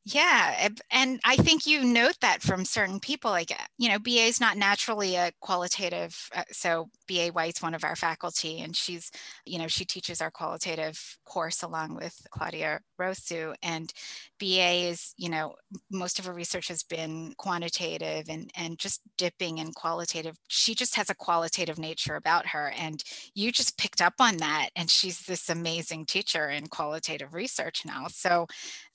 Yeah. 0.04 0.68
And 0.90 1.20
I 1.24 1.36
think 1.36 1.66
you 1.66 1.84
note 1.84 2.16
that 2.20 2.42
from 2.42 2.64
certain 2.64 2.98
people. 2.98 3.30
Like, 3.30 3.52
you 3.76 3.88
know, 3.88 3.98
BA 3.98 4.24
is 4.24 4.40
not 4.40 4.56
naturally 4.56 5.16
a 5.16 5.32
qualitative. 5.40 6.16
Uh, 6.34 6.44
so, 6.50 6.88
BA 7.06 7.28
White's 7.28 7.62
one 7.62 7.74
of 7.74 7.84
our 7.84 7.96
faculty, 7.96 8.60
and 8.60 8.76
she's, 8.76 9.10
you 9.46 9.58
know, 9.58 9.66
she 9.66 9.84
teaches 9.84 10.20
our 10.20 10.30
qualitative 10.30 11.18
course 11.24 11.62
along 11.62 11.94
with 11.94 12.26
Claudia 12.30 12.80
Rosu. 13.00 13.54
And 13.62 13.92
BA 14.38 14.88
is, 14.88 15.14
you 15.16 15.28
know, 15.28 15.54
most 15.90 16.18
of 16.18 16.26
her 16.26 16.32
research 16.32 16.68
has 16.68 16.82
been 16.82 17.34
quantitative 17.38 18.26
and, 18.28 18.50
and 18.56 18.78
just 18.78 19.00
dipping 19.16 19.58
in 19.58 19.72
qualitative. 19.72 20.36
She 20.48 20.74
just 20.74 20.96
has 20.96 21.10
a 21.10 21.14
qualitative 21.14 21.78
nature 21.78 22.16
about 22.16 22.46
her. 22.48 22.72
And 22.78 23.02
you 23.34 23.52
just 23.52 23.78
picked 23.78 24.02
up 24.02 24.14
on 24.20 24.38
that. 24.38 24.68
And 24.76 24.90
she's 24.90 25.20
this 25.22 25.48
amazing 25.48 26.06
teacher 26.06 26.48
in 26.48 26.66
qualitative 26.68 27.34
research 27.34 27.84
now. 27.84 28.06
So, 28.08 28.46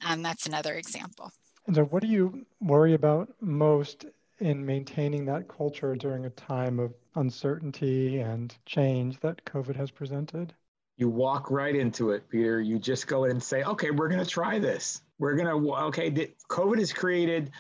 um, 0.06 0.22
that's 0.22 0.46
another 0.46 0.74
example. 0.74 1.32
And 1.68 1.76
so, 1.76 1.84
what 1.86 2.02
do 2.02 2.08
you 2.08 2.46
worry 2.62 2.94
about 2.94 3.34
most 3.42 4.06
in 4.40 4.66
maintaining 4.66 5.26
that 5.26 5.48
culture 5.48 5.96
during 5.96 6.26
a 6.26 6.30
time 6.32 6.80
of 6.80 6.94
uncertainty 7.16 8.20
and 8.20 8.56
change 8.66 9.20
that 9.22 9.46
COVID 9.46 9.76
has 9.76 9.92
presented? 9.92 10.54
You 10.98 11.10
walk 11.10 11.50
right 11.50 11.76
into 11.76 12.12
it, 12.12 12.30
Peter. 12.30 12.62
You 12.62 12.78
just 12.78 13.08
go 13.08 13.24
in 13.24 13.32
and 13.32 13.44
say, 13.44 13.64
okay, 13.64 13.92
we're 13.92 14.10
going 14.10 14.24
to 14.24 14.30
try 14.30 14.60
this. 14.60 15.02
We're 15.18 15.36
going 15.36 15.48
to, 15.48 15.76
okay, 15.86 16.12
COVID 16.50 16.78
has 16.80 16.94
created 16.94 17.52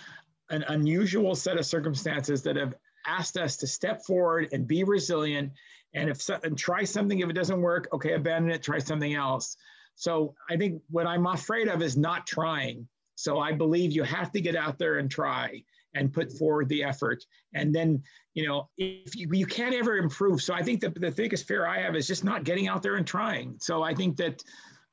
an 0.49 0.63
unusual 0.67 1.33
set 1.33 1.57
of 1.57 1.65
circumstances 1.65 2.43
that 2.43 2.55
have 2.57 2.75
asked 3.07 3.37
us 3.37 3.57
to 3.57 3.67
step 3.67 4.03
forward 4.05 4.49
and 4.51 4.67
be 4.67 4.83
resilient 4.83 5.51
and 5.93 6.09
if 6.09 6.27
and 6.43 6.57
try 6.57 6.83
something 6.83 7.19
if 7.19 7.29
it 7.29 7.33
doesn't 7.33 7.61
work 7.61 7.87
okay 7.93 8.13
abandon 8.13 8.51
it 8.51 8.63
try 8.63 8.79
something 8.79 9.13
else 9.13 9.57
so 9.95 10.33
i 10.49 10.57
think 10.57 10.81
what 10.89 11.07
i'm 11.07 11.25
afraid 11.25 11.67
of 11.67 11.81
is 11.81 11.97
not 11.97 12.25
trying 12.27 12.87
so 13.15 13.39
I 13.39 13.51
believe 13.51 13.91
you 13.91 14.03
have 14.03 14.31
to 14.31 14.41
get 14.41 14.55
out 14.55 14.77
there 14.77 14.97
and 14.97 15.09
try 15.09 15.63
and 15.95 16.11
put 16.11 16.31
forward 16.31 16.69
the 16.69 16.83
effort. 16.83 17.23
And 17.53 17.73
then, 17.73 18.01
you 18.33 18.47
know, 18.47 18.69
if 18.77 19.15
you, 19.15 19.29
you 19.31 19.45
can't 19.45 19.75
ever 19.75 19.97
improve. 19.97 20.41
So 20.41 20.53
I 20.53 20.63
think 20.63 20.81
that 20.81 20.95
the 20.95 21.11
biggest 21.11 21.47
fear 21.47 21.67
I 21.67 21.81
have 21.81 21.95
is 21.95 22.07
just 22.07 22.23
not 22.23 22.43
getting 22.43 22.67
out 22.67 22.81
there 22.81 22.95
and 22.95 23.05
trying. 23.05 23.57
So 23.59 23.83
I 23.83 23.93
think 23.93 24.17
that 24.17 24.43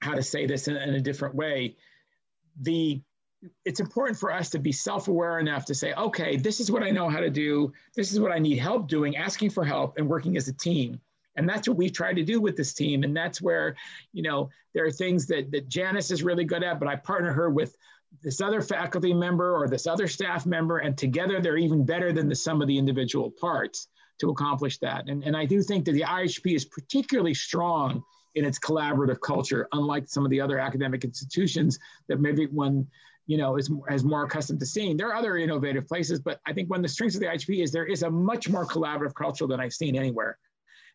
how 0.02 0.14
to 0.14 0.22
say 0.22 0.46
this 0.46 0.68
in, 0.68 0.76
in 0.76 0.94
a 0.94 1.00
different 1.00 1.34
way, 1.34 1.76
the 2.60 3.00
it's 3.64 3.80
important 3.80 4.18
for 4.18 4.30
us 4.30 4.50
to 4.50 4.58
be 4.58 4.70
self-aware 4.70 5.38
enough 5.38 5.64
to 5.64 5.74
say, 5.74 5.94
okay, 5.94 6.36
this 6.36 6.60
is 6.60 6.70
what 6.70 6.82
I 6.82 6.90
know 6.90 7.08
how 7.08 7.20
to 7.20 7.30
do. 7.30 7.72
This 7.96 8.12
is 8.12 8.20
what 8.20 8.32
I 8.32 8.38
need 8.38 8.58
help 8.58 8.86
doing, 8.86 9.16
asking 9.16 9.48
for 9.48 9.64
help 9.64 9.96
and 9.96 10.06
working 10.06 10.36
as 10.36 10.46
a 10.46 10.52
team. 10.52 11.00
And 11.40 11.48
that's 11.48 11.66
what 11.66 11.76
we've 11.76 11.92
tried 11.92 12.16
to 12.16 12.22
do 12.22 12.40
with 12.40 12.56
this 12.56 12.74
team. 12.74 13.02
And 13.02 13.16
that's 13.16 13.40
where, 13.40 13.74
you 14.12 14.22
know, 14.22 14.50
there 14.74 14.84
are 14.84 14.90
things 14.90 15.26
that, 15.26 15.50
that 15.50 15.68
Janice 15.68 16.10
is 16.10 16.22
really 16.22 16.44
good 16.44 16.62
at, 16.62 16.78
but 16.78 16.88
I 16.88 16.96
partner 16.96 17.32
her 17.32 17.50
with 17.50 17.76
this 18.22 18.40
other 18.40 18.60
faculty 18.60 19.14
member 19.14 19.56
or 19.56 19.68
this 19.68 19.86
other 19.86 20.06
staff 20.06 20.44
member, 20.44 20.78
and 20.78 20.98
together 20.98 21.40
they're 21.40 21.56
even 21.56 21.84
better 21.84 22.12
than 22.12 22.28
the 22.28 22.34
sum 22.34 22.60
of 22.60 22.68
the 22.68 22.76
individual 22.76 23.30
parts 23.30 23.88
to 24.18 24.30
accomplish 24.30 24.78
that. 24.78 25.08
And, 25.08 25.24
and 25.24 25.36
I 25.36 25.46
do 25.46 25.62
think 25.62 25.84
that 25.86 25.92
the 25.92 26.02
IHP 26.02 26.54
is 26.54 26.64
particularly 26.64 27.34
strong 27.34 28.02
in 28.34 28.44
its 28.44 28.58
collaborative 28.58 29.20
culture, 29.20 29.66
unlike 29.72 30.08
some 30.08 30.24
of 30.24 30.30
the 30.30 30.40
other 30.40 30.58
academic 30.58 31.04
institutions 31.04 31.78
that 32.08 32.20
maybe 32.20 32.46
one 32.46 32.86
you 33.26 33.36
know 33.36 33.56
is, 33.56 33.70
is 33.90 34.04
more 34.04 34.24
accustomed 34.24 34.60
to 34.60 34.66
seeing. 34.66 34.96
There 34.96 35.08
are 35.08 35.14
other 35.14 35.36
innovative 35.36 35.86
places, 35.86 36.20
but 36.20 36.40
I 36.46 36.52
think 36.52 36.68
one 36.68 36.80
of 36.80 36.82
the 36.82 36.88
strengths 36.88 37.16
of 37.16 37.22
the 37.22 37.28
IHP 37.28 37.62
is 37.62 37.70
there 37.70 37.86
is 37.86 38.02
a 38.02 38.10
much 38.10 38.48
more 38.48 38.66
collaborative 38.66 39.14
culture 39.14 39.46
than 39.46 39.60
I've 39.60 39.72
seen 39.72 39.96
anywhere. 39.96 40.36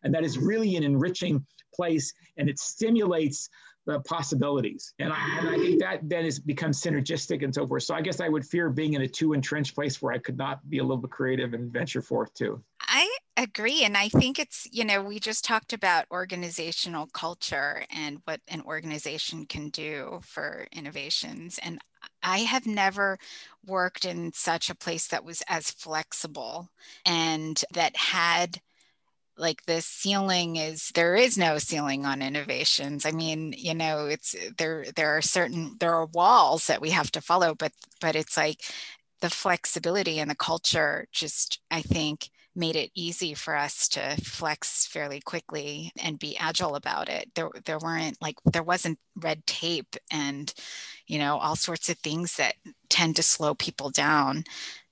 And 0.06 0.14
that 0.14 0.24
is 0.24 0.38
really 0.38 0.76
an 0.76 0.84
enriching 0.84 1.44
place 1.74 2.14
and 2.36 2.48
it 2.48 2.58
stimulates 2.60 3.50
the 3.86 4.00
possibilities. 4.00 4.94
And 4.98 5.12
I, 5.12 5.38
and 5.38 5.48
I 5.48 5.56
think 5.56 5.80
that 5.80 6.00
then 6.08 6.24
has 6.24 6.38
become 6.38 6.72
synergistic 6.72 7.44
and 7.44 7.54
so 7.54 7.66
forth. 7.66 7.82
So 7.84 7.94
I 7.94 8.00
guess 8.00 8.20
I 8.20 8.28
would 8.28 8.44
fear 8.44 8.70
being 8.70 8.94
in 8.94 9.02
a 9.02 9.08
too 9.08 9.32
entrenched 9.32 9.74
place 9.74 10.02
where 10.02 10.12
I 10.12 10.18
could 10.18 10.36
not 10.36 10.68
be 10.68 10.78
a 10.78 10.82
little 10.82 10.96
bit 10.96 11.10
creative 11.10 11.54
and 11.54 11.72
venture 11.72 12.02
forth 12.02 12.34
too. 12.34 12.62
I 12.80 13.08
agree. 13.36 13.84
And 13.84 13.96
I 13.96 14.08
think 14.08 14.38
it's, 14.38 14.66
you 14.70 14.84
know, 14.84 15.02
we 15.02 15.18
just 15.18 15.44
talked 15.44 15.72
about 15.72 16.06
organizational 16.10 17.06
culture 17.06 17.84
and 17.90 18.20
what 18.24 18.40
an 18.48 18.62
organization 18.62 19.46
can 19.46 19.70
do 19.70 20.20
for 20.22 20.66
innovations. 20.72 21.58
And 21.62 21.78
I 22.22 22.38
have 22.38 22.66
never 22.66 23.18
worked 23.64 24.04
in 24.04 24.32
such 24.32 24.70
a 24.70 24.74
place 24.74 25.06
that 25.08 25.24
was 25.24 25.42
as 25.48 25.70
flexible 25.70 26.70
and 27.04 27.62
that 27.72 27.96
had 27.96 28.60
like 29.38 29.64
the 29.66 29.80
ceiling 29.82 30.56
is 30.56 30.90
there 30.94 31.14
is 31.16 31.36
no 31.38 31.58
ceiling 31.58 32.06
on 32.06 32.22
innovations. 32.22 33.04
I 33.06 33.10
mean 33.12 33.54
you 33.56 33.74
know 33.74 34.06
it's 34.06 34.34
there 34.58 34.86
there 34.96 35.16
are 35.16 35.22
certain 35.22 35.76
there 35.80 35.94
are 35.94 36.06
walls 36.06 36.66
that 36.68 36.80
we 36.80 36.90
have 36.90 37.10
to 37.12 37.20
follow 37.20 37.54
but 37.54 37.72
but 38.00 38.16
it's 38.16 38.36
like 38.36 38.60
the 39.20 39.30
flexibility 39.30 40.18
and 40.18 40.30
the 40.30 40.34
culture 40.34 41.06
just 41.12 41.60
i 41.70 41.80
think 41.82 42.30
made 42.56 42.76
it 42.76 42.90
easy 42.94 43.34
for 43.34 43.54
us 43.54 43.88
to 43.88 44.16
flex 44.22 44.86
fairly 44.86 45.20
quickly 45.20 45.92
and 46.02 46.18
be 46.18 46.36
agile 46.38 46.74
about 46.74 47.08
it. 47.08 47.30
There, 47.34 47.50
there 47.64 47.78
weren't 47.78 48.20
like 48.20 48.36
there 48.44 48.62
wasn't 48.62 48.98
red 49.16 49.46
tape 49.46 49.96
and 50.10 50.52
you 51.06 51.18
know 51.18 51.36
all 51.38 51.56
sorts 51.56 51.88
of 51.88 51.98
things 51.98 52.36
that 52.36 52.54
tend 52.88 53.16
to 53.16 53.22
slow 53.22 53.54
people 53.54 53.90
down. 53.90 54.44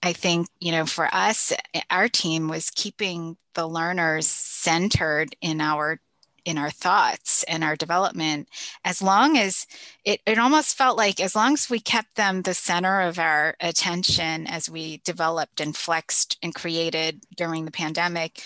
I 0.02 0.12
think 0.12 0.48
you 0.60 0.72
know 0.72 0.86
for 0.86 1.08
us, 1.12 1.52
eh, 1.74 1.80
our 1.90 2.08
team 2.08 2.48
was 2.48 2.70
keeping 2.70 3.36
the 3.54 3.66
learners 3.66 4.26
centered 4.26 5.34
in 5.40 5.60
our 5.60 6.00
in 6.44 6.58
our 6.58 6.70
thoughts 6.70 7.42
and 7.44 7.64
our 7.64 7.76
development 7.76 8.48
as 8.84 9.00
long 9.00 9.36
as 9.36 9.66
it, 10.04 10.20
it 10.26 10.38
almost 10.38 10.76
felt 10.76 10.96
like 10.96 11.20
as 11.20 11.34
long 11.34 11.54
as 11.54 11.70
we 11.70 11.80
kept 11.80 12.14
them 12.16 12.42
the 12.42 12.54
center 12.54 13.00
of 13.00 13.18
our 13.18 13.54
attention 13.60 14.46
as 14.46 14.68
we 14.68 14.98
developed 15.04 15.60
and 15.60 15.76
flexed 15.76 16.38
and 16.42 16.54
created 16.54 17.20
during 17.36 17.64
the 17.64 17.70
pandemic 17.70 18.42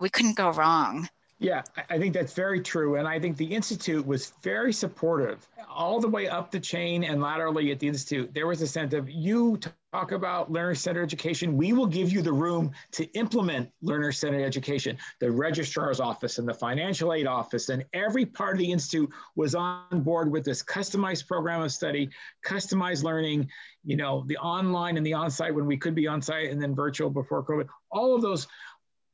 we 0.00 0.08
couldn't 0.08 0.36
go 0.36 0.50
wrong 0.50 1.08
yeah, 1.38 1.62
I 1.90 1.98
think 1.98 2.14
that's 2.14 2.32
very 2.32 2.62
true. 2.62 2.96
And 2.96 3.06
I 3.06 3.20
think 3.20 3.36
the 3.36 3.44
Institute 3.44 4.06
was 4.06 4.32
very 4.42 4.72
supportive 4.72 5.46
all 5.68 6.00
the 6.00 6.08
way 6.08 6.28
up 6.28 6.50
the 6.50 6.60
chain 6.60 7.04
and 7.04 7.20
laterally 7.20 7.70
at 7.72 7.78
the 7.78 7.88
Institute. 7.88 8.32
There 8.32 8.46
was 8.46 8.62
a 8.62 8.66
sense 8.66 8.94
of 8.94 9.10
you 9.10 9.58
talk 9.96 10.12
about 10.12 10.52
learner 10.52 10.74
centered 10.74 11.02
education. 11.02 11.56
We 11.56 11.72
will 11.72 11.86
give 11.86 12.12
you 12.12 12.20
the 12.20 12.32
room 12.32 12.70
to 12.92 13.04
implement 13.14 13.70
learner 13.80 14.12
centered 14.12 14.44
education. 14.44 14.98
The 15.20 15.30
registrar's 15.30 16.00
office 16.00 16.36
and 16.36 16.46
the 16.46 16.52
financial 16.52 17.14
aid 17.14 17.26
office 17.26 17.70
and 17.70 17.82
every 17.94 18.26
part 18.26 18.56
of 18.56 18.58
the 18.58 18.70
Institute 18.70 19.10
was 19.36 19.54
on 19.54 20.02
board 20.02 20.30
with 20.30 20.44
this 20.44 20.62
customized 20.62 21.26
program 21.26 21.62
of 21.62 21.72
study, 21.72 22.10
customized 22.44 23.04
learning, 23.04 23.48
you 23.86 23.96
know, 23.96 24.22
the 24.26 24.36
online 24.36 24.98
and 24.98 25.06
the 25.06 25.14
on 25.14 25.30
site 25.30 25.54
when 25.54 25.66
we 25.66 25.78
could 25.78 25.94
be 25.94 26.06
on 26.06 26.20
site 26.20 26.50
and 26.50 26.60
then 26.60 26.74
virtual 26.74 27.08
before 27.08 27.42
COVID. 27.42 27.66
All 27.90 28.14
of 28.14 28.20
those 28.20 28.46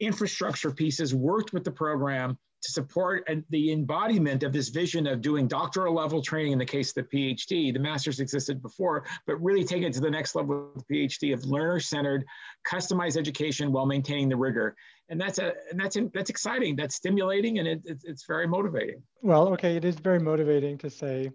infrastructure 0.00 0.72
pieces 0.72 1.14
worked 1.14 1.52
with 1.52 1.62
the 1.62 1.70
program 1.70 2.36
to 2.62 2.72
support 2.72 3.24
uh, 3.28 3.34
the 3.50 3.72
embodiment 3.72 4.42
of 4.42 4.52
this 4.52 4.68
vision 4.68 5.06
of 5.06 5.20
doing 5.20 5.48
doctoral 5.48 5.94
level 5.94 6.22
training 6.22 6.52
in 6.52 6.58
the 6.58 6.64
case 6.64 6.96
of 6.96 7.06
the 7.10 7.34
PhD. 7.34 7.72
The 7.72 7.80
master's 7.80 8.20
existed 8.20 8.62
before, 8.62 9.04
but 9.26 9.36
really 9.42 9.64
take 9.64 9.82
it 9.82 9.92
to 9.94 10.00
the 10.00 10.10
next 10.10 10.34
level 10.34 10.70
of 10.74 10.84
the 10.86 10.94
PhD 10.94 11.34
of 11.34 11.44
learner-centered, 11.44 12.24
customized 12.66 13.16
education 13.16 13.72
while 13.72 13.86
maintaining 13.86 14.28
the 14.28 14.36
rigor. 14.36 14.76
And 15.08 15.20
that's 15.20 15.38
a 15.38 15.52
and 15.70 15.78
that's 15.78 15.96
in, 15.96 16.10
that's 16.14 16.30
exciting. 16.30 16.76
That's 16.76 16.94
stimulating, 16.94 17.58
and 17.58 17.68
it, 17.68 17.82
it's, 17.84 18.04
it's 18.04 18.24
very 18.26 18.46
motivating. 18.46 19.02
Well, 19.20 19.48
okay, 19.54 19.76
it 19.76 19.84
is 19.84 19.96
very 19.96 20.18
motivating 20.18 20.78
to 20.78 20.88
say 20.88 21.30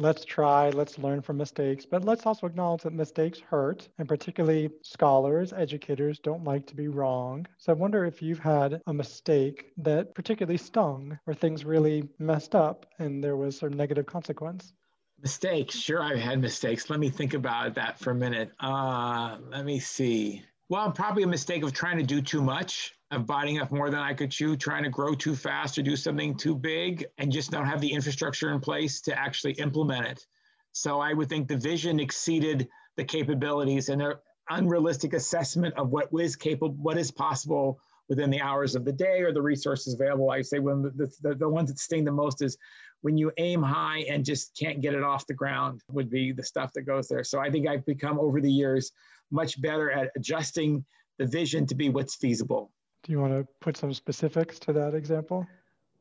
let's 0.00 0.24
try, 0.24 0.70
let's 0.70 0.98
learn 0.98 1.20
from 1.20 1.36
mistakes, 1.36 1.84
but 1.84 2.04
let's 2.04 2.24
also 2.24 2.46
acknowledge 2.46 2.82
that 2.82 2.92
mistakes 2.92 3.38
hurt, 3.38 3.88
and 3.98 4.08
particularly 4.08 4.70
scholars, 4.82 5.52
educators 5.52 6.18
don't 6.18 6.42
like 6.42 6.66
to 6.66 6.74
be 6.74 6.88
wrong. 6.88 7.46
So 7.58 7.72
I 7.72 7.76
wonder 7.76 8.04
if 8.06 8.22
you've 8.22 8.38
had 8.38 8.80
a 8.86 8.94
mistake 8.94 9.72
that 9.76 10.14
particularly 10.14 10.56
stung, 10.56 11.18
where 11.24 11.34
things 11.34 11.64
really 11.64 12.08
messed 12.18 12.54
up 12.54 12.86
and 12.98 13.22
there 13.22 13.36
was 13.36 13.58
some 13.58 13.74
negative 13.74 14.06
consequence. 14.06 14.72
Mistakes, 15.20 15.76
sure, 15.76 16.02
I've 16.02 16.18
had 16.18 16.40
mistakes. 16.40 16.88
Let 16.88 16.98
me 16.98 17.10
think 17.10 17.34
about 17.34 17.74
that 17.74 17.98
for 17.98 18.12
a 18.12 18.14
minute. 18.14 18.52
Uh, 18.58 19.36
let 19.50 19.66
me 19.66 19.78
see. 19.78 20.42
Well, 20.70 20.90
probably 20.92 21.24
a 21.24 21.26
mistake 21.26 21.62
of 21.62 21.74
trying 21.74 21.98
to 21.98 22.04
do 22.04 22.22
too 22.22 22.40
much 22.40 22.94
of 23.10 23.26
biting 23.26 23.60
off 23.60 23.72
more 23.72 23.90
than 23.90 24.00
I 24.00 24.14
could 24.14 24.30
chew, 24.30 24.56
trying 24.56 24.84
to 24.84 24.90
grow 24.90 25.14
too 25.14 25.34
fast 25.34 25.76
or 25.78 25.82
do 25.82 25.96
something 25.96 26.36
too 26.36 26.54
big, 26.54 27.06
and 27.18 27.32
just 27.32 27.50
don't 27.50 27.66
have 27.66 27.80
the 27.80 27.92
infrastructure 27.92 28.52
in 28.52 28.60
place 28.60 29.00
to 29.02 29.18
actually 29.18 29.52
implement 29.54 30.06
it. 30.06 30.26
So 30.72 31.00
I 31.00 31.12
would 31.12 31.28
think 31.28 31.48
the 31.48 31.56
vision 31.56 31.98
exceeded 31.98 32.68
the 32.96 33.04
capabilities 33.04 33.88
and 33.88 34.00
an 34.00 34.14
unrealistic 34.50 35.14
assessment 35.14 35.74
of 35.76 35.90
what 35.90 36.08
is 36.18 36.36
capable, 36.36 36.74
what 36.74 36.98
is 36.98 37.10
possible 37.10 37.80
within 38.08 38.30
the 38.30 38.40
hours 38.40 38.74
of 38.74 38.84
the 38.84 38.92
day 38.92 39.20
or 39.20 39.32
the 39.32 39.42
resources 39.42 39.94
available. 39.94 40.30
I 40.30 40.42
say 40.42 40.58
when 40.58 40.82
the, 40.82 41.10
the, 41.22 41.34
the 41.34 41.48
ones 41.48 41.70
that 41.70 41.78
sting 41.78 42.04
the 42.04 42.12
most 42.12 42.42
is 42.42 42.56
when 43.02 43.16
you 43.16 43.32
aim 43.38 43.62
high 43.62 44.04
and 44.10 44.24
just 44.24 44.56
can't 44.58 44.80
get 44.80 44.94
it 44.94 45.02
off 45.02 45.26
the 45.26 45.34
ground 45.34 45.80
would 45.90 46.10
be 46.10 46.32
the 46.32 46.42
stuff 46.42 46.72
that 46.74 46.82
goes 46.82 47.08
there. 47.08 47.24
So 47.24 47.40
I 47.40 47.50
think 47.50 47.66
I've 47.66 47.86
become 47.86 48.18
over 48.18 48.40
the 48.40 48.52
years 48.52 48.92
much 49.30 49.60
better 49.60 49.90
at 49.90 50.10
adjusting 50.16 50.84
the 51.18 51.26
vision 51.26 51.66
to 51.66 51.74
be 51.74 51.88
what's 51.88 52.16
feasible. 52.16 52.72
Do 53.02 53.12
you 53.12 53.20
want 53.20 53.32
to 53.32 53.46
put 53.60 53.76
some 53.76 53.94
specifics 53.94 54.58
to 54.60 54.72
that 54.74 54.94
example? 54.94 55.46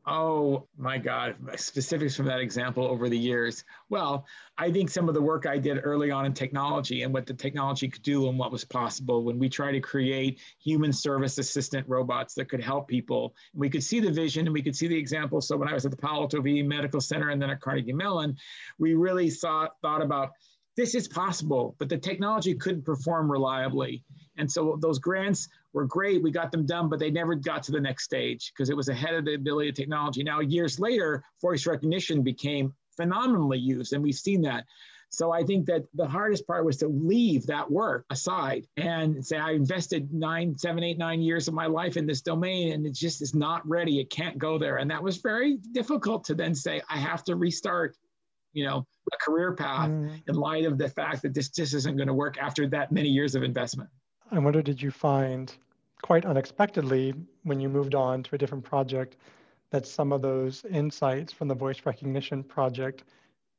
Oh 0.05 0.67
my 0.77 0.97
God, 0.97 1.35
specifics 1.57 2.15
from 2.15 2.25
that 2.25 2.39
example 2.39 2.83
over 2.83 3.09
the 3.09 3.17
years. 3.17 3.63
Well, 3.89 4.25
I 4.57 4.71
think 4.71 4.89
some 4.89 5.07
of 5.07 5.13
the 5.13 5.21
work 5.21 5.45
I 5.45 5.59
did 5.59 5.81
early 5.83 6.09
on 6.09 6.25
in 6.25 6.33
technology 6.33 7.03
and 7.03 7.13
what 7.13 7.27
the 7.27 7.33
technology 7.33 7.87
could 7.89 8.01
do 8.01 8.27
and 8.27 8.39
what 8.39 8.51
was 8.51 8.65
possible 8.65 9.23
when 9.23 9.37
we 9.37 9.49
try 9.49 9.71
to 9.71 9.79
create 9.79 10.39
human 10.57 10.91
service 10.91 11.37
assistant 11.37 11.87
robots 11.87 12.33
that 12.35 12.49
could 12.49 12.61
help 12.61 12.87
people. 12.87 13.35
We 13.53 13.69
could 13.69 13.83
see 13.83 13.99
the 13.99 14.11
vision 14.11 14.47
and 14.47 14.53
we 14.53 14.63
could 14.63 14.75
see 14.75 14.87
the 14.87 14.97
example. 14.97 15.41
So 15.41 15.55
when 15.57 15.67
I 15.67 15.73
was 15.73 15.85
at 15.85 15.91
the 15.91 15.97
Palo 15.97 16.21
Alto 16.21 16.41
VA 16.41 16.63
Medical 16.63 17.01
Center 17.01 17.29
and 17.29 17.39
then 17.39 17.51
at 17.51 17.61
Carnegie 17.61 17.93
Mellon, 17.93 18.35
we 18.79 18.95
really 18.95 19.29
saw, 19.29 19.67
thought 19.81 20.01
about 20.01 20.31
this 20.75 20.95
is 20.95 21.09
possible, 21.09 21.75
but 21.77 21.89
the 21.89 21.97
technology 21.97 22.55
couldn't 22.55 22.85
perform 22.85 23.29
reliably. 23.29 24.03
And 24.39 24.51
so 24.51 24.77
those 24.81 24.99
grants 24.99 25.47
were 25.73 25.85
great. 25.85 26.23
We 26.23 26.31
got 26.31 26.51
them 26.51 26.65
done, 26.65 26.89
but 26.89 26.99
they 26.99 27.11
never 27.11 27.35
got 27.35 27.63
to 27.63 27.71
the 27.71 27.79
next 27.79 28.05
stage 28.05 28.51
because 28.51 28.69
it 28.69 28.77
was 28.77 28.89
ahead 28.89 29.13
of 29.13 29.25
the 29.25 29.35
ability 29.35 29.69
of 29.69 29.75
technology. 29.75 30.23
Now, 30.23 30.39
years 30.39 30.79
later, 30.79 31.23
voice 31.41 31.67
recognition 31.67 32.23
became 32.23 32.73
phenomenally 32.97 33.59
used, 33.59 33.93
and 33.93 34.01
we've 34.01 34.15
seen 34.15 34.41
that. 34.43 34.65
So 35.11 35.31
I 35.31 35.43
think 35.43 35.65
that 35.65 35.85
the 35.95 36.07
hardest 36.07 36.45
part 36.45 36.65
was 36.65 36.77
to 36.77 36.87
leave 36.87 37.47
that 37.47 37.69
work 37.69 38.05
aside 38.11 38.67
and 38.77 39.25
say, 39.25 39.37
I 39.37 39.51
invested 39.51 40.13
nine, 40.13 40.55
seven, 40.55 40.83
eight, 40.83 40.99
nine 40.99 41.19
years 41.19 41.47
of 41.47 41.55
my 41.55 41.65
life 41.65 41.97
in 41.97 42.05
this 42.05 42.21
domain 42.21 42.73
and 42.73 42.85
it 42.85 42.93
just 42.93 43.23
is 43.23 43.33
not 43.33 43.67
ready. 43.67 43.99
It 43.99 44.11
can't 44.11 44.37
go 44.37 44.59
there. 44.59 44.77
And 44.77 44.91
that 44.91 45.01
was 45.01 45.17
very 45.17 45.57
difficult 45.73 46.25
to 46.25 46.35
then 46.35 46.53
say, 46.53 46.83
I 46.91 46.97
have 46.97 47.23
to 47.23 47.35
restart 47.35 47.95
you 48.53 48.65
know, 48.65 48.85
a 49.13 49.17
career 49.17 49.53
path 49.53 49.89
mm. 49.89 50.21
in 50.27 50.35
light 50.35 50.65
of 50.65 50.77
the 50.77 50.89
fact 50.89 51.21
that 51.21 51.33
this 51.33 51.49
just 51.49 51.73
isn't 51.73 51.95
going 51.95 52.07
to 52.07 52.13
work 52.13 52.37
after 52.37 52.67
that 52.67 52.91
many 52.91 53.09
years 53.09 53.35
of 53.35 53.43
investment. 53.43 53.89
I 54.31 54.39
wonder, 54.39 54.61
did 54.61 54.81
you 54.81 54.91
find 54.91 55.51
quite 56.01 56.25
unexpectedly 56.25 57.13
when 57.43 57.59
you 57.59 57.69
moved 57.69 57.95
on 57.95 58.23
to 58.23 58.35
a 58.35 58.37
different 58.37 58.63
project 58.63 59.17
that 59.71 59.85
some 59.85 60.11
of 60.11 60.21
those 60.21 60.65
insights 60.65 61.33
from 61.33 61.47
the 61.47 61.55
voice 61.55 61.81
recognition 61.85 62.43
project 62.43 63.03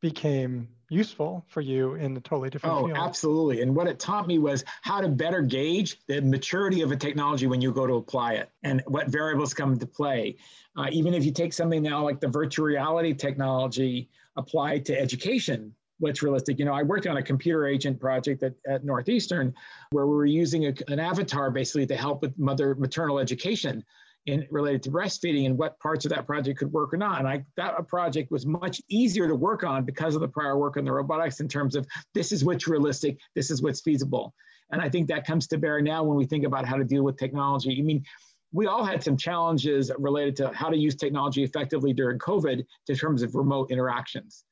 became 0.01 0.69
useful 0.89 1.45
for 1.49 1.61
you 1.61 1.95
in 1.95 2.17
a 2.17 2.21
totally 2.21 2.51
different 2.51 2.75
oh, 2.75 2.87
field. 2.87 2.99
absolutely. 2.99 3.63
And 3.63 3.77
what 3.77 3.87
it 3.87 3.99
taught 3.99 4.27
me 4.27 4.39
was 4.39 4.65
how 4.83 5.01
to 5.01 5.09
better 5.09 5.43
gauge 5.43 5.99
the 6.07 6.21
maturity 6.21 6.83
of 6.83 6.91
a 6.91 6.97
technology 6.97 7.47
when 7.47 7.61
you 7.61 7.73
go 7.73 7.87
to 7.87 7.95
apply 7.95 8.35
it 8.35 8.51
and 8.63 8.83
what 8.87 9.09
variables 9.09 9.55
come 9.55 9.73
into 9.73 9.87
play. 9.87 10.37
Uh, 10.77 10.87
even 10.91 11.15
if 11.15 11.25
you 11.25 11.33
take 11.33 11.53
something 11.53 11.83
now 11.83 12.03
like 12.03 12.21
the 12.21 12.29
virtual 12.29 12.67
reality 12.67 13.13
technology 13.15 14.09
applied 14.37 14.87
to 14.87 14.99
education, 14.99 15.75
what's 16.01 16.23
realistic. 16.23 16.59
You 16.59 16.65
know, 16.65 16.75
I 16.75 16.83
worked 16.83 17.07
on 17.07 17.17
a 17.19 17.23
computer 17.23 17.67
agent 17.67 18.01
project 18.01 18.43
at, 18.43 18.55
at 18.69 18.85
Northeastern 18.85 19.55
where 19.91 20.07
we 20.07 20.17
were 20.17 20.27
using 20.27 20.67
a, 20.67 20.75
an 20.89 20.99
avatar 20.99 21.51
basically 21.51 21.87
to 21.87 21.97
help 21.97 22.23
with 22.23 22.37
mother 22.39 22.75
maternal 22.75 23.19
education 23.19 23.85
in 24.27 24.47
related 24.51 24.83
to 24.83 24.91
breastfeeding 24.91 25.47
and 25.47 25.57
what 25.57 25.79
parts 25.81 26.05
of 26.05 26.11
that 26.11 26.27
project 26.27 26.59
could 26.59 26.73
work 26.73 26.93
or 26.93 26.97
not. 26.97 27.21
And 27.21 27.29
I 27.29 27.45
that 27.57 27.87
project 27.89 28.31
was 28.31 28.45
much 28.45 28.83
easier 28.89 29.29
to 29.29 29.35
work 29.35 29.65
on 29.65 29.85
because 29.85 30.15
of 30.15 30.21
the 30.21 30.29
prior 30.29 30.59
work 30.59 30.77
on 30.77 30.85
the 30.85 30.93
robotics 30.93 31.41
in 31.41 31.49
terms 31.49 31.75
of 31.75 31.87
this 32.15 32.33
is 32.33 32.45
what's 32.45 32.69
realistic, 32.69 33.19
this 33.35 33.51
is 33.51 33.63
what's 33.63 33.81
feasible. 33.81 34.35
And 34.73 34.81
I 34.81 34.89
think 34.89 35.09
that 35.09 35.27
comes 35.27 35.47
to 35.49 35.59
bear 35.59 35.81
now 35.81 36.05
when 36.05 36.17
we 36.17 36.27
think 36.27 36.45
about 36.45 36.65
how 36.67 36.77
to 36.77 36.85
deal 36.85 37.03
with 37.03 37.17
technology. 37.17 37.77
I 37.79 37.83
mean, 37.83 38.05
we 38.53 38.67
all 38.67 38.85
had 38.85 39.03
some 39.03 39.17
challenges 39.17 39.91
related 39.99 40.37
to 40.37 40.53
how 40.53 40.69
to 40.69 40.77
use 40.77 40.97
technology 40.97 41.43
effectively 41.43 41.93
during 41.93 42.19
COVID 42.19 42.65
in 42.89 42.97
terms 42.97 43.23
of 43.23 43.35
remote 43.35 43.71
interactions. 43.71 44.45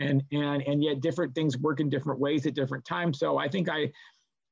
And, 0.00 0.24
and, 0.32 0.62
and 0.62 0.82
yet 0.82 1.00
different 1.00 1.34
things 1.34 1.58
work 1.58 1.78
in 1.78 1.90
different 1.90 2.20
ways 2.20 2.46
at 2.46 2.54
different 2.54 2.84
times. 2.84 3.18
So 3.18 3.36
I 3.36 3.48
think 3.48 3.68
I, 3.68 3.92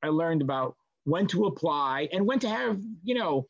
I 0.03 0.09
learned 0.09 0.43
about 0.43 0.77
when 1.05 1.27
to 1.29 1.47
apply 1.47 2.09
and 2.13 2.27
when 2.27 2.39
to 2.41 2.49
have, 2.49 2.81
you 3.03 3.15
know, 3.15 3.47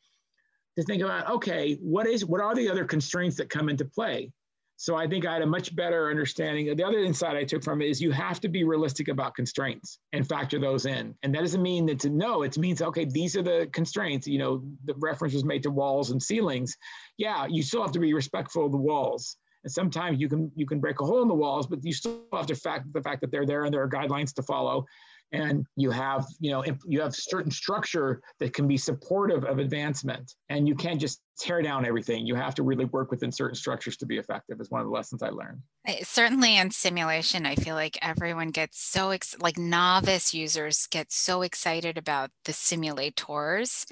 to 0.77 0.83
think 0.83 1.03
about, 1.03 1.29
okay, 1.29 1.75
what 1.81 2.07
is, 2.07 2.23
what 2.23 2.39
are 2.39 2.55
the 2.55 2.69
other 2.69 2.85
constraints 2.85 3.35
that 3.35 3.49
come 3.49 3.67
into 3.67 3.83
play? 3.83 4.31
So 4.77 4.95
I 4.95 5.07
think 5.07 5.25
I 5.25 5.33
had 5.33 5.41
a 5.41 5.45
much 5.45 5.75
better 5.75 6.09
understanding. 6.09 6.73
The 6.73 6.85
other 6.85 6.99
insight 6.99 7.35
I 7.35 7.43
took 7.43 7.65
from 7.65 7.81
it 7.81 7.89
is 7.89 8.01
you 8.01 8.11
have 8.11 8.39
to 8.39 8.47
be 8.47 8.63
realistic 8.63 9.09
about 9.09 9.35
constraints 9.35 9.99
and 10.13 10.25
factor 10.25 10.57
those 10.57 10.85
in. 10.85 11.13
And 11.21 11.35
that 11.35 11.41
doesn't 11.41 11.61
mean 11.61 11.85
that 11.87 11.99
to 11.99 12.09
know, 12.09 12.43
it 12.43 12.57
means, 12.57 12.81
okay, 12.81 13.03
these 13.03 13.35
are 13.35 13.43
the 13.43 13.67
constraints. 13.73 14.25
You 14.25 14.39
know, 14.39 14.63
the 14.85 14.93
reference 14.99 15.33
was 15.33 15.43
made 15.43 15.63
to 15.63 15.69
walls 15.69 16.11
and 16.11 16.23
ceilings. 16.23 16.77
Yeah, 17.17 17.45
you 17.45 17.61
still 17.61 17.81
have 17.81 17.91
to 17.91 17.99
be 17.99 18.13
respectful 18.13 18.67
of 18.67 18.71
the 18.71 18.77
walls. 18.77 19.35
And 19.63 19.71
sometimes 19.71 20.19
you 20.19 20.29
can 20.29 20.51
you 20.55 20.65
can 20.65 20.79
break 20.79 21.01
a 21.01 21.05
hole 21.05 21.21
in 21.21 21.27
the 21.27 21.33
walls, 21.33 21.67
but 21.67 21.83
you 21.83 21.93
still 21.93 22.21
have 22.33 22.47
to 22.47 22.55
fact 22.55 22.91
the 22.93 23.01
fact 23.01 23.21
that 23.21 23.31
they're 23.31 23.45
there 23.45 23.65
and 23.65 23.73
there 23.73 23.81
are 23.83 23.89
guidelines 23.89 24.33
to 24.35 24.43
follow. 24.43 24.85
and 25.31 25.65
you 25.75 25.91
have 25.91 26.25
you 26.39 26.49
know 26.51 26.63
you 26.85 27.01
have 27.01 27.13
certain 27.13 27.51
structure 27.51 28.19
that 28.39 28.53
can 28.53 28.67
be 28.67 28.77
supportive 28.77 29.43
of 29.43 29.59
advancement. 29.59 30.33
And 30.49 30.67
you 30.67 30.75
can't 30.75 30.99
just 30.99 31.21
tear 31.37 31.61
down 31.61 31.85
everything. 31.85 32.25
You 32.25 32.35
have 32.35 32.55
to 32.55 32.63
really 32.63 32.85
work 32.85 33.11
within 33.11 33.31
certain 33.31 33.55
structures 33.55 33.95
to 33.97 34.05
be 34.05 34.17
effective 34.17 34.59
is 34.59 34.71
one 34.71 34.81
of 34.81 34.87
the 34.87 34.93
lessons 34.93 35.21
i 35.23 35.29
learned. 35.29 35.61
Certainly 36.03 36.57
in 36.57 36.71
simulation 36.71 37.45
i 37.45 37.55
feel 37.55 37.75
like 37.75 37.97
everyone 38.01 38.49
gets 38.49 38.79
so 38.79 39.11
ex- 39.11 39.35
like 39.39 39.57
novice 39.57 40.33
users 40.33 40.87
get 40.87 41.11
so 41.11 41.41
excited 41.41 41.97
about 41.97 42.31
the 42.45 42.51
simulators 42.51 43.85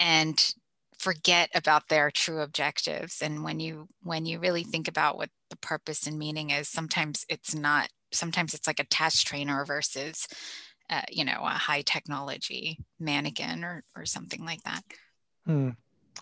and 0.00 0.54
forget 1.02 1.50
about 1.54 1.88
their 1.88 2.10
true 2.10 2.40
objectives 2.40 3.20
and 3.20 3.42
when 3.44 3.60
you 3.60 3.88
when 4.02 4.24
you 4.24 4.38
really 4.38 4.62
think 4.62 4.88
about 4.88 5.16
what 5.16 5.28
the 5.50 5.56
purpose 5.56 6.06
and 6.06 6.16
meaning 6.18 6.50
is 6.50 6.68
sometimes 6.68 7.26
it's 7.28 7.54
not 7.54 7.88
sometimes 8.12 8.54
it's 8.54 8.66
like 8.66 8.80
a 8.80 8.84
test 8.84 9.26
trainer 9.26 9.64
versus 9.64 10.28
uh, 10.92 11.00
you 11.10 11.24
know, 11.24 11.40
a 11.42 11.48
high 11.48 11.80
technology 11.82 12.78
mannequin 13.00 13.64
or, 13.64 13.82
or 13.96 14.04
something 14.04 14.44
like 14.44 14.62
that. 14.64 14.82
Hmm. 15.46 15.70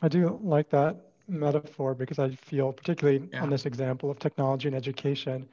I 0.01 0.09
do 0.09 0.39
like 0.43 0.71
that 0.71 0.97
metaphor 1.27 1.95
because 1.95 2.21
I 2.21 2.31
feel, 2.31 2.73
particularly 2.73 3.29
yeah. 3.33 3.43
on 3.43 3.51
this 3.51 3.67
example 3.67 4.11
of 4.11 4.21
technology 4.21 4.69
and 4.69 4.77
education, 4.77 5.49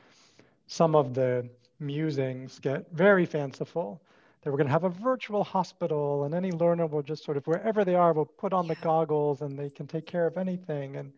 some 0.68 0.96
of 0.96 1.16
the 1.16 1.50
musings 1.80 2.60
get 2.60 2.86
very 2.92 3.26
fanciful. 3.26 4.02
That 4.42 4.52
we're 4.52 4.58
going 4.58 4.68
to 4.68 4.74
have 4.74 4.84
a 4.84 4.90
virtual 4.90 5.44
hospital, 5.44 6.24
and 6.24 6.34
any 6.34 6.52
learner 6.52 6.86
will 6.86 7.02
just 7.02 7.24
sort 7.24 7.38
of 7.38 7.48
wherever 7.48 7.84
they 7.84 7.96
are 7.96 8.14
will 8.14 8.26
put 8.26 8.54
on 8.54 8.66
yeah. 8.66 8.76
the 8.76 8.82
goggles, 8.82 9.42
and 9.42 9.58
they 9.58 9.70
can 9.70 9.88
take 9.88 10.06
care 10.06 10.28
of 10.28 10.38
anything. 10.38 10.96
And 10.96 11.12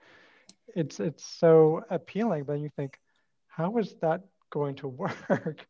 it's 0.76 1.00
it's 1.00 1.26
so 1.26 1.84
appealing. 1.90 2.46
But 2.46 2.60
you 2.60 2.70
think, 2.70 3.00
how 3.48 3.78
is 3.78 3.96
that 4.02 4.24
going 4.50 4.76
to 4.76 4.88
work? 5.30 5.68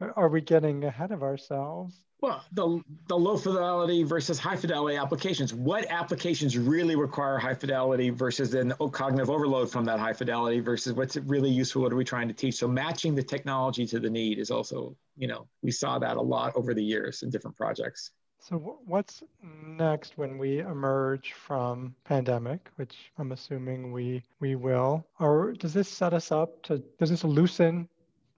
Are 0.00 0.28
we 0.28 0.40
getting 0.40 0.84
ahead 0.84 1.12
of 1.12 1.22
ourselves? 1.22 2.00
Well, 2.20 2.42
the, 2.52 2.80
the 3.08 3.18
low 3.18 3.36
fidelity 3.36 4.02
versus 4.02 4.38
high 4.38 4.56
fidelity 4.56 4.96
applications. 4.96 5.52
What 5.52 5.84
applications 5.90 6.56
really 6.56 6.96
require 6.96 7.36
high 7.36 7.54
fidelity 7.54 8.08
versus 8.08 8.50
then 8.50 8.72
cognitive 8.92 9.28
overload 9.28 9.70
from 9.70 9.84
that 9.84 10.00
high 10.00 10.14
fidelity 10.14 10.60
versus 10.60 10.94
what's 10.94 11.16
really 11.16 11.50
useful? 11.50 11.82
What 11.82 11.92
are 11.92 11.96
we 11.96 12.04
trying 12.04 12.28
to 12.28 12.34
teach? 12.34 12.54
So 12.54 12.66
matching 12.66 13.14
the 13.14 13.22
technology 13.22 13.86
to 13.88 14.00
the 14.00 14.08
need 14.08 14.38
is 14.38 14.50
also, 14.50 14.96
you 15.18 15.26
know, 15.28 15.46
we 15.62 15.70
saw 15.70 15.98
that 15.98 16.16
a 16.16 16.22
lot 16.22 16.56
over 16.56 16.72
the 16.72 16.82
years 16.82 17.22
in 17.22 17.28
different 17.28 17.58
projects. 17.58 18.10
So 18.40 18.78
what's 18.84 19.22
next 19.42 20.18
when 20.18 20.36
we 20.36 20.60
emerge 20.60 21.32
from 21.32 21.94
pandemic, 22.04 22.68
which 22.76 23.10
I'm 23.18 23.32
assuming 23.32 23.90
we 23.90 24.22
we 24.38 24.54
will, 24.54 25.06
or 25.18 25.52
does 25.52 25.72
this 25.72 25.88
set 25.88 26.12
us 26.12 26.30
up 26.30 26.62
to 26.64 26.82
does 26.98 27.08
this 27.08 27.24
loosen 27.24 27.88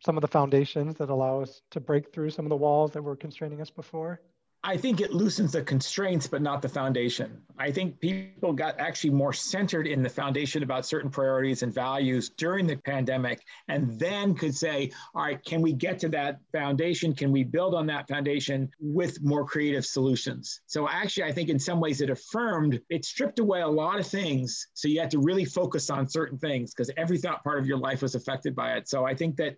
some 0.07 0.17
of 0.17 0.21
the 0.21 0.29
foundations 0.29 0.95
that 0.95 1.11
allow 1.11 1.41
us 1.41 1.63
to 1.73 1.81
break 1.81 2.13
through 2.13 2.31
some 2.31 2.45
of 2.45 2.51
the 2.51 2.57
walls 2.57 2.93
that 2.93 3.03
were 3.03 3.17
constraining 3.17 3.61
us 3.61 3.71
before? 3.71 4.21
I 4.69 4.77
think 4.77 5.01
it 5.01 5.13
loosens 5.13 5.53
the 5.53 5.63
constraints, 5.63 6.27
but 6.27 6.43
not 6.43 6.61
the 6.61 6.69
foundation. 6.69 7.41
I 7.57 7.71
think 7.71 8.01
people 8.01 8.53
got 8.53 8.81
actually 8.81 9.11
more 9.11 9.33
centered 9.33 9.87
in 9.87 10.03
the 10.03 10.09
foundation 10.09 10.65
about 10.65 10.85
certain 10.85 11.09
priorities 11.09 11.63
and 11.63 11.73
values 11.73 12.31
during 12.31 12.67
the 12.67 12.77
pandemic, 12.77 13.39
and 13.69 13.97
then 13.97 14.35
could 14.35 14.57
say, 14.57 14.91
all 15.15 15.23
right, 15.23 15.45
can 15.45 15.63
we 15.63 15.73
get 15.73 16.01
to 16.01 16.09
that 16.09 16.41
foundation? 16.51 17.15
Can 17.15 17.31
we 17.31 17.45
build 17.45 17.77
on 17.77 17.87
that 17.87 18.09
foundation 18.09 18.69
with 18.81 19.23
more 19.23 19.47
creative 19.47 19.87
solutions? 19.87 20.61
So, 20.67 20.89
actually, 20.89 21.25
I 21.25 21.33
think 21.33 21.49
in 21.49 21.61
some 21.61 21.79
ways 21.79 22.01
it 22.01 22.11
affirmed, 22.11 22.81
it 22.91 23.05
stripped 23.05 23.39
away 23.39 23.61
a 23.61 23.69
lot 23.69 24.01
of 24.01 24.07
things. 24.09 24.67
So, 24.75 24.89
you 24.89 24.99
had 24.99 25.13
to 25.13 25.21
really 25.21 25.45
focus 25.45 25.91
on 25.91 26.09
certain 26.09 26.39
things 26.39 26.75
because 26.75 26.91
every 26.97 27.19
thought 27.19 27.45
part 27.45 27.61
of 27.61 27.67
your 27.69 27.79
life 27.79 28.03
was 28.03 28.17
affected 28.17 28.57
by 28.57 28.73
it. 28.73 28.89
So, 28.89 29.05
I 29.05 29.15
think 29.15 29.37
that 29.37 29.55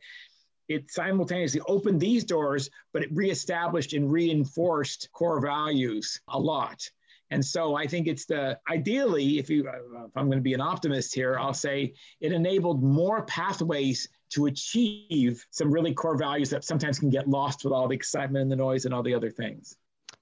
it 0.69 0.91
simultaneously 0.91 1.61
opened 1.67 2.01
these 2.01 2.25
doors, 2.25 2.71
but 2.93 3.03
it 3.03 3.09
reestablished 3.13 3.93
and 3.93 4.11
reinforced 4.11 5.09
core 5.13 5.41
values 5.41 6.21
a 6.29 6.39
lot. 6.39 6.89
And 7.31 7.45
so 7.45 7.75
I 7.75 7.87
think 7.87 8.07
it's 8.07 8.25
the 8.25 8.59
ideally, 8.71 9.39
if 9.39 9.51
you, 9.51 9.69
if 9.69 10.17
I'm 10.17 10.27
going 10.27 10.39
to 10.39 10.43
be 10.43 10.55
an 10.55 10.61
optimist 10.61 11.15
here, 11.15 11.39
I'll 11.39 11.55
say 11.55 11.95
it 12.21 12.33
enabled 12.33 12.83
more 12.83 13.23
pathways 13.25 14.09
to 14.31 14.47
achieve 14.47 15.45
some 15.51 15.71
really 15.71 15.93
core 15.93 16.17
values 16.17 16.51
that 16.51 16.65
sometimes 16.65 16.99
can 16.99 17.11
get 17.11 17.29
lost 17.29 17.65
with 17.65 17.73
all 17.73 17.89
the 17.89 17.95
excitement 17.95 18.43
and 18.43 18.51
the 18.51 18.57
noise 18.57 18.85
and 18.85 18.95
all 18.95 19.03
the 19.03 19.15
other 19.15 19.31
things. 19.31 19.77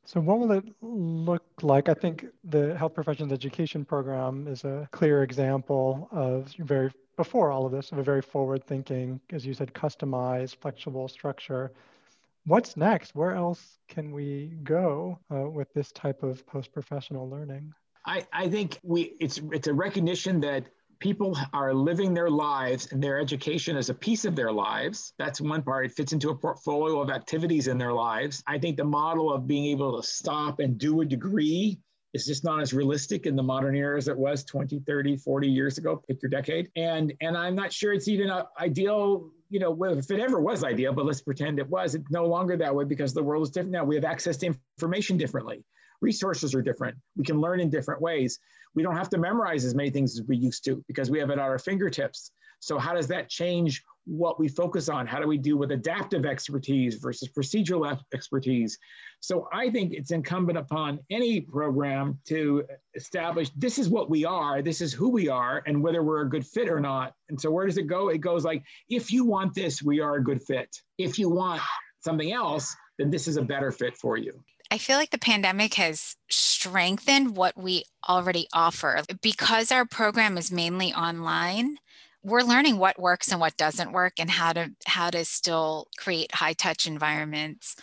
So, 0.04 0.20
what 0.20 0.38
will 0.38 0.52
it 0.52 0.64
look 0.80 1.42
like? 1.62 1.88
I 1.88 1.94
think 1.94 2.26
the 2.44 2.76
Health 2.76 2.94
Professions 2.94 3.32
Education 3.32 3.84
Program 3.84 4.46
is 4.48 4.64
a 4.64 4.88
clear 4.92 5.22
example 5.22 6.08
of 6.12 6.54
very 6.58 6.90
before 7.16 7.50
all 7.50 7.64
of 7.64 7.72
this 7.72 7.92
of 7.92 7.98
a 7.98 8.02
very 8.02 8.22
forward 8.22 8.64
thinking, 8.64 9.20
as 9.32 9.46
you 9.46 9.54
said, 9.54 9.72
customized, 9.72 10.56
flexible 10.60 11.08
structure. 11.08 11.72
What's 12.44 12.76
next? 12.76 13.14
Where 13.14 13.32
else 13.32 13.78
can 13.88 14.12
we 14.12 14.52
go 14.62 15.18
uh, 15.30 15.48
with 15.48 15.72
this 15.72 15.90
type 15.92 16.22
of 16.22 16.46
post 16.46 16.72
professional 16.72 17.28
learning? 17.28 17.72
I, 18.04 18.24
I 18.32 18.48
think 18.48 18.78
we 18.84 19.16
it's 19.18 19.40
it's 19.50 19.66
a 19.66 19.74
recognition 19.74 20.40
that 20.40 20.68
people 20.98 21.36
are 21.52 21.74
living 21.74 22.14
their 22.14 22.30
lives 22.30 22.88
and 22.92 23.02
their 23.02 23.18
education 23.18 23.76
is 23.76 23.90
a 23.90 23.94
piece 23.94 24.24
of 24.24 24.34
their 24.34 24.52
lives. 24.52 25.12
That's 25.18 25.40
one 25.40 25.62
part. 25.62 25.86
It 25.86 25.92
fits 25.92 26.12
into 26.12 26.30
a 26.30 26.34
portfolio 26.34 27.00
of 27.00 27.10
activities 27.10 27.68
in 27.68 27.78
their 27.78 27.92
lives. 27.92 28.42
I 28.46 28.58
think 28.58 28.76
the 28.76 28.84
model 28.84 29.32
of 29.32 29.46
being 29.46 29.66
able 29.66 30.00
to 30.00 30.06
stop 30.06 30.60
and 30.60 30.78
do 30.78 31.00
a 31.00 31.04
degree 31.04 31.78
is 32.14 32.24
just 32.24 32.44
not 32.44 32.62
as 32.62 32.72
realistic 32.72 33.26
in 33.26 33.36
the 33.36 33.42
modern 33.42 33.76
era 33.76 33.98
as 33.98 34.08
it 34.08 34.16
was 34.16 34.42
20, 34.44 34.80
30, 34.86 35.16
40 35.18 35.48
years 35.48 35.76
ago, 35.76 36.02
pick 36.08 36.22
your 36.22 36.30
decade. 36.30 36.70
And, 36.74 37.12
and 37.20 37.36
I'm 37.36 37.54
not 37.54 37.72
sure 37.72 37.92
it's 37.92 38.08
even 38.08 38.32
ideal, 38.58 39.30
you 39.50 39.60
know, 39.60 39.84
if 39.84 40.10
it 40.10 40.20
ever 40.20 40.40
was 40.40 40.64
ideal, 40.64 40.94
but 40.94 41.04
let's 41.04 41.20
pretend 41.20 41.58
it 41.58 41.68
was, 41.68 41.94
it's 41.94 42.10
no 42.10 42.26
longer 42.26 42.56
that 42.56 42.74
way 42.74 42.84
because 42.84 43.12
the 43.12 43.22
world 43.22 43.42
is 43.42 43.50
different 43.50 43.72
now. 43.72 43.84
We 43.84 43.96
have 43.96 44.04
access 44.04 44.38
to 44.38 44.54
information 44.78 45.18
differently. 45.18 45.62
Resources 46.00 46.54
are 46.54 46.62
different. 46.62 46.96
We 47.16 47.24
can 47.24 47.40
learn 47.40 47.60
in 47.60 47.70
different 47.70 48.00
ways. 48.00 48.38
We 48.74 48.82
don't 48.82 48.96
have 48.96 49.08
to 49.10 49.18
memorize 49.18 49.64
as 49.64 49.74
many 49.74 49.90
things 49.90 50.18
as 50.18 50.26
we 50.26 50.36
used 50.36 50.64
to 50.64 50.84
because 50.88 51.10
we 51.10 51.18
have 51.18 51.30
it 51.30 51.34
at 51.34 51.38
our 51.38 51.58
fingertips. 51.58 52.30
So 52.60 52.78
how 52.78 52.94
does 52.94 53.06
that 53.08 53.28
change 53.28 53.82
what 54.06 54.38
we 54.38 54.48
focus 54.48 54.88
on. 54.88 55.06
How 55.06 55.20
do 55.20 55.26
we 55.26 55.36
deal 55.36 55.56
with 55.56 55.72
adaptive 55.72 56.24
expertise 56.24 56.96
versus 56.96 57.28
procedural 57.28 57.98
expertise? 58.14 58.78
So 59.20 59.48
I 59.52 59.68
think 59.68 59.92
it's 59.92 60.12
incumbent 60.12 60.56
upon 60.56 61.00
any 61.10 61.40
program 61.40 62.18
to 62.26 62.64
establish 62.94 63.50
this 63.56 63.78
is 63.78 63.88
what 63.88 64.08
we 64.08 64.24
are, 64.24 64.62
this 64.62 64.80
is 64.80 64.92
who 64.92 65.08
we 65.08 65.28
are, 65.28 65.62
and 65.66 65.82
whether 65.82 66.02
we're 66.02 66.22
a 66.22 66.28
good 66.28 66.46
fit 66.46 66.68
or 66.68 66.80
not. 66.80 67.14
And 67.28 67.40
so 67.40 67.50
where 67.50 67.66
does 67.66 67.78
it 67.78 67.88
go? 67.88 68.08
It 68.08 68.18
goes 68.18 68.44
like, 68.44 68.62
if 68.88 69.12
you 69.12 69.24
want 69.24 69.54
this, 69.54 69.82
we 69.82 70.00
are 70.00 70.16
a 70.16 70.24
good 70.24 70.42
fit. 70.42 70.68
If 70.98 71.18
you 71.18 71.28
want 71.28 71.60
something 72.00 72.32
else, 72.32 72.74
then 72.98 73.10
this 73.10 73.26
is 73.26 73.36
a 73.36 73.42
better 73.42 73.72
fit 73.72 73.96
for 73.96 74.16
you. 74.16 74.32
I 74.70 74.78
feel 74.78 74.96
like 74.96 75.10
the 75.10 75.18
pandemic 75.18 75.74
has 75.74 76.16
strengthened 76.28 77.36
what 77.36 77.56
we 77.56 77.84
already 78.08 78.48
offer. 78.52 79.02
Because 79.22 79.70
our 79.70 79.84
program 79.84 80.36
is 80.36 80.50
mainly 80.50 80.92
online, 80.92 81.78
we're 82.26 82.42
learning 82.42 82.78
what 82.78 82.98
works 82.98 83.30
and 83.30 83.40
what 83.40 83.56
doesn't 83.56 83.92
work 83.92 84.14
and 84.18 84.30
how 84.30 84.52
to 84.52 84.72
how 84.86 85.10
to 85.10 85.24
still 85.24 85.86
create 85.96 86.34
high 86.34 86.54
touch 86.54 86.86
environments 86.86 87.76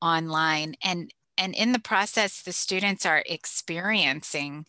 online 0.00 0.74
and 0.82 1.12
and 1.36 1.54
in 1.54 1.72
the 1.72 1.78
process 1.78 2.40
the 2.42 2.52
students 2.52 3.04
are 3.04 3.22
experiencing 3.26 4.64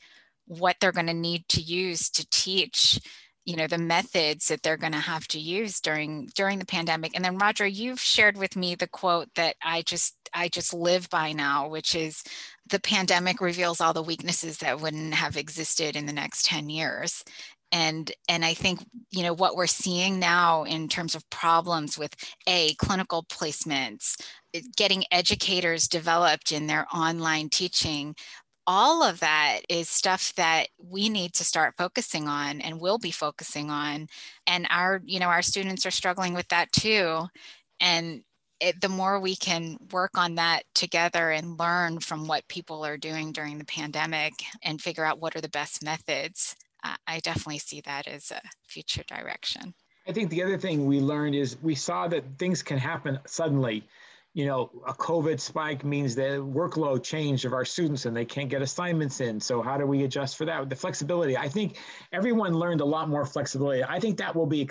what 0.47 0.75
they're 0.81 0.91
going 0.91 1.07
to 1.07 1.13
need 1.13 1.47
to 1.47 1.61
use 1.61 2.09
to 2.09 2.29
teach 2.29 2.99
you 3.45 3.55
know 3.55 3.67
the 3.67 3.77
methods 3.77 4.47
that 4.47 4.61
they're 4.61 4.77
going 4.77 4.91
to 4.91 4.99
have 4.99 5.27
to 5.29 5.39
use 5.39 5.79
during 5.79 6.29
during 6.35 6.59
the 6.59 6.65
pandemic. 6.65 7.11
And 7.15 7.23
then 7.25 7.37
roger 7.37 7.65
you've 7.65 7.99
shared 7.99 8.37
with 8.37 8.55
me 8.55 8.75
the 8.75 8.87
quote 8.87 9.29
that 9.35 9.55
i 9.63 9.81
just 9.83 10.15
i 10.33 10.47
just 10.47 10.73
live 10.73 11.09
by 11.09 11.33
now 11.33 11.67
which 11.67 11.95
is 11.95 12.23
the 12.69 12.79
pandemic 12.79 13.41
reveals 13.41 13.81
all 13.81 13.93
the 13.93 14.03
weaknesses 14.03 14.59
that 14.59 14.79
wouldn't 14.79 15.13
have 15.13 15.37
existed 15.37 15.95
in 15.95 16.05
the 16.05 16.13
next 16.13 16.45
10 16.45 16.69
years. 16.69 17.23
And 17.73 18.11
and 18.27 18.43
i 18.43 18.53
think 18.53 18.85
you 19.11 19.23
know 19.23 19.33
what 19.33 19.55
we're 19.55 19.65
seeing 19.65 20.19
now 20.19 20.63
in 20.63 20.89
terms 20.89 21.15
of 21.15 21.29
problems 21.29 21.97
with 21.97 22.13
a 22.45 22.73
clinical 22.75 23.23
placements 23.23 24.21
getting 24.75 25.05
educators 25.09 25.87
developed 25.87 26.51
in 26.51 26.67
their 26.67 26.85
online 26.93 27.47
teaching 27.47 28.13
all 28.71 29.03
of 29.03 29.19
that 29.19 29.59
is 29.67 29.89
stuff 29.89 30.33
that 30.35 30.67
we 30.77 31.09
need 31.09 31.33
to 31.33 31.43
start 31.43 31.75
focusing 31.77 32.29
on 32.29 32.61
and 32.61 32.79
will 32.79 32.97
be 32.97 33.11
focusing 33.11 33.69
on 33.69 34.07
and 34.47 34.65
our 34.69 35.01
you 35.05 35.19
know 35.19 35.27
our 35.27 35.41
students 35.41 35.85
are 35.85 35.91
struggling 35.91 36.33
with 36.33 36.47
that 36.47 36.71
too 36.71 37.27
and 37.81 38.23
it, 38.61 38.79
the 38.79 38.87
more 38.87 39.19
we 39.19 39.35
can 39.35 39.75
work 39.91 40.11
on 40.15 40.35
that 40.35 40.63
together 40.73 41.31
and 41.31 41.59
learn 41.59 41.99
from 41.99 42.27
what 42.27 42.47
people 42.47 42.85
are 42.85 42.95
doing 42.95 43.33
during 43.33 43.57
the 43.57 43.65
pandemic 43.65 44.33
and 44.63 44.81
figure 44.81 45.03
out 45.03 45.19
what 45.19 45.35
are 45.35 45.41
the 45.41 45.49
best 45.49 45.83
methods 45.83 46.55
I 47.07 47.19
definitely 47.19 47.59
see 47.59 47.81
that 47.81 48.07
as 48.07 48.31
a 48.31 48.41
future 48.67 49.03
direction. 49.03 49.73
I 50.07 50.11
think 50.11 50.29
the 50.29 50.41
other 50.41 50.57
thing 50.57 50.85
we 50.85 50.99
learned 50.99 51.35
is 51.35 51.57
we 51.61 51.75
saw 51.75 52.07
that 52.07 52.23
things 52.39 52.63
can 52.63 52.77
happen 52.77 53.19
suddenly. 53.27 53.87
You 54.33 54.45
know, 54.45 54.71
a 54.87 54.93
COVID 54.93 55.41
spike 55.41 55.83
means 55.83 56.15
the 56.15 56.41
workload 56.41 57.03
change 57.03 57.43
of 57.43 57.51
our 57.51 57.65
students 57.65 58.05
and 58.05 58.15
they 58.15 58.23
can't 58.23 58.49
get 58.49 58.61
assignments 58.61 59.19
in. 59.19 59.41
So 59.41 59.61
how 59.61 59.77
do 59.77 59.85
we 59.85 60.05
adjust 60.05 60.37
for 60.37 60.45
that? 60.45 60.69
The 60.69 60.75
flexibility, 60.75 61.37
I 61.37 61.49
think 61.49 61.77
everyone 62.13 62.53
learned 62.53 62.79
a 62.79 62.85
lot 62.85 63.09
more 63.09 63.25
flexibility. 63.25 63.83
I 63.83 63.99
think 63.99 64.17
that 64.19 64.33
will 64.33 64.45
be, 64.45 64.69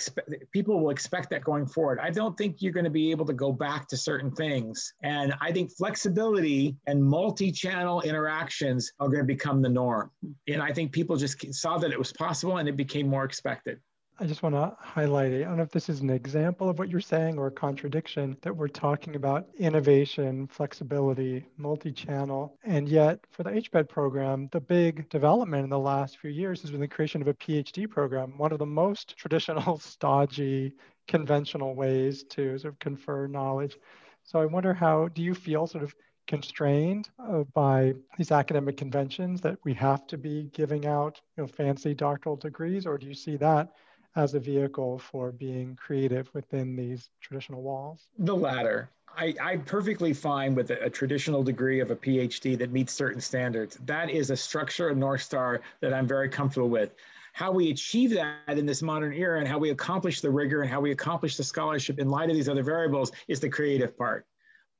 people 0.52 0.80
will 0.80 0.90
expect 0.90 1.28
that 1.30 1.44
going 1.44 1.66
forward. 1.66 1.98
I 2.00 2.08
don't 2.08 2.38
think 2.38 2.62
you're 2.62 2.72
going 2.72 2.84
to 2.84 2.90
be 2.90 3.10
able 3.10 3.26
to 3.26 3.34
go 3.34 3.52
back 3.52 3.86
to 3.88 3.98
certain 3.98 4.30
things. 4.30 4.94
And 5.02 5.34
I 5.42 5.52
think 5.52 5.70
flexibility 5.76 6.76
and 6.86 7.04
multi-channel 7.04 8.00
interactions 8.00 8.92
are 8.98 9.08
going 9.08 9.20
to 9.20 9.24
become 9.24 9.60
the 9.60 9.68
norm. 9.68 10.10
And 10.48 10.62
I 10.62 10.72
think 10.72 10.92
people 10.92 11.16
just 11.16 11.52
saw 11.54 11.76
that 11.76 11.92
it 11.92 11.98
was 11.98 12.12
possible 12.14 12.56
and 12.56 12.68
it 12.68 12.76
became 12.76 13.08
more 13.08 13.24
expected. 13.24 13.78
I 14.22 14.26
just 14.26 14.42
want 14.42 14.54
to 14.54 14.76
highlight, 14.78 15.32
I 15.32 15.38
don't 15.38 15.56
know 15.56 15.62
if 15.62 15.70
this 15.70 15.88
is 15.88 16.00
an 16.00 16.10
example 16.10 16.68
of 16.68 16.78
what 16.78 16.90
you're 16.90 17.00
saying 17.00 17.38
or 17.38 17.46
a 17.46 17.50
contradiction, 17.50 18.36
that 18.42 18.54
we're 18.54 18.68
talking 18.68 19.16
about 19.16 19.46
innovation, 19.56 20.46
flexibility, 20.46 21.46
multi-channel, 21.56 22.54
and 22.62 22.86
yet 22.86 23.20
for 23.30 23.44
the 23.44 23.50
HPEd 23.50 23.88
program, 23.88 24.50
the 24.52 24.60
big 24.60 25.08
development 25.08 25.64
in 25.64 25.70
the 25.70 25.78
last 25.78 26.18
few 26.18 26.28
years 26.28 26.60
has 26.60 26.70
been 26.70 26.80
the 26.80 26.86
creation 26.86 27.22
of 27.22 27.28
a 27.28 27.34
PhD 27.34 27.88
program, 27.88 28.36
one 28.36 28.52
of 28.52 28.58
the 28.58 28.66
most 28.66 29.16
traditional, 29.16 29.78
stodgy, 29.78 30.74
conventional 31.08 31.74
ways 31.74 32.22
to 32.24 32.58
sort 32.58 32.74
of 32.74 32.78
confer 32.78 33.26
knowledge. 33.26 33.78
So 34.24 34.38
I 34.38 34.44
wonder 34.44 34.74
how, 34.74 35.08
do 35.08 35.22
you 35.22 35.34
feel 35.34 35.66
sort 35.66 35.82
of 35.82 35.94
constrained 36.26 37.08
uh, 37.18 37.44
by 37.54 37.94
these 38.18 38.32
academic 38.32 38.76
conventions 38.76 39.40
that 39.40 39.56
we 39.64 39.72
have 39.72 40.06
to 40.08 40.18
be 40.18 40.50
giving 40.52 40.84
out 40.84 41.22
you 41.38 41.44
know, 41.44 41.46
fancy 41.46 41.94
doctoral 41.94 42.36
degrees, 42.36 42.84
or 42.84 42.98
do 42.98 43.06
you 43.06 43.14
see 43.14 43.38
that 43.38 43.70
as 44.16 44.34
a 44.34 44.40
vehicle 44.40 44.98
for 44.98 45.32
being 45.32 45.76
creative 45.76 46.30
within 46.34 46.76
these 46.76 47.10
traditional 47.20 47.62
walls? 47.62 48.08
The 48.18 48.34
latter. 48.34 48.90
I, 49.16 49.34
I'm 49.40 49.64
perfectly 49.64 50.12
fine 50.12 50.54
with 50.54 50.70
a, 50.70 50.84
a, 50.84 50.90
traditional 50.90 51.42
degree 51.42 51.80
of 51.80 51.90
a 51.90 51.96
PhD 51.96 52.56
that 52.58 52.70
meets 52.70 52.92
certain 52.92 53.20
standards. 53.20 53.76
That 53.86 54.08
is 54.10 54.30
a 54.30 54.36
structure, 54.36 54.88
a 54.88 54.94
North 54.94 55.22
Star 55.22 55.62
that 55.80 55.92
I'm 55.92 56.06
very 56.06 56.28
comfortable 56.28 56.68
with. 56.68 56.94
How 57.32 57.50
we 57.52 57.70
achieve 57.70 58.10
that 58.10 58.58
in 58.58 58.66
this 58.66 58.82
modern 58.82 59.12
era 59.12 59.38
and 59.38 59.48
how 59.48 59.58
we 59.58 59.70
accomplish 59.70 60.20
the 60.20 60.30
rigor 60.30 60.62
and 60.62 60.70
how 60.70 60.80
we 60.80 60.90
accomplish 60.90 61.36
the 61.36 61.44
scholarship 61.44 61.98
in 61.98 62.08
light 62.08 62.30
of 62.30 62.36
these 62.36 62.48
other 62.48 62.62
variables 62.62 63.12
is 63.28 63.40
the 63.40 63.48
creative 63.48 63.96
part. 63.96 64.26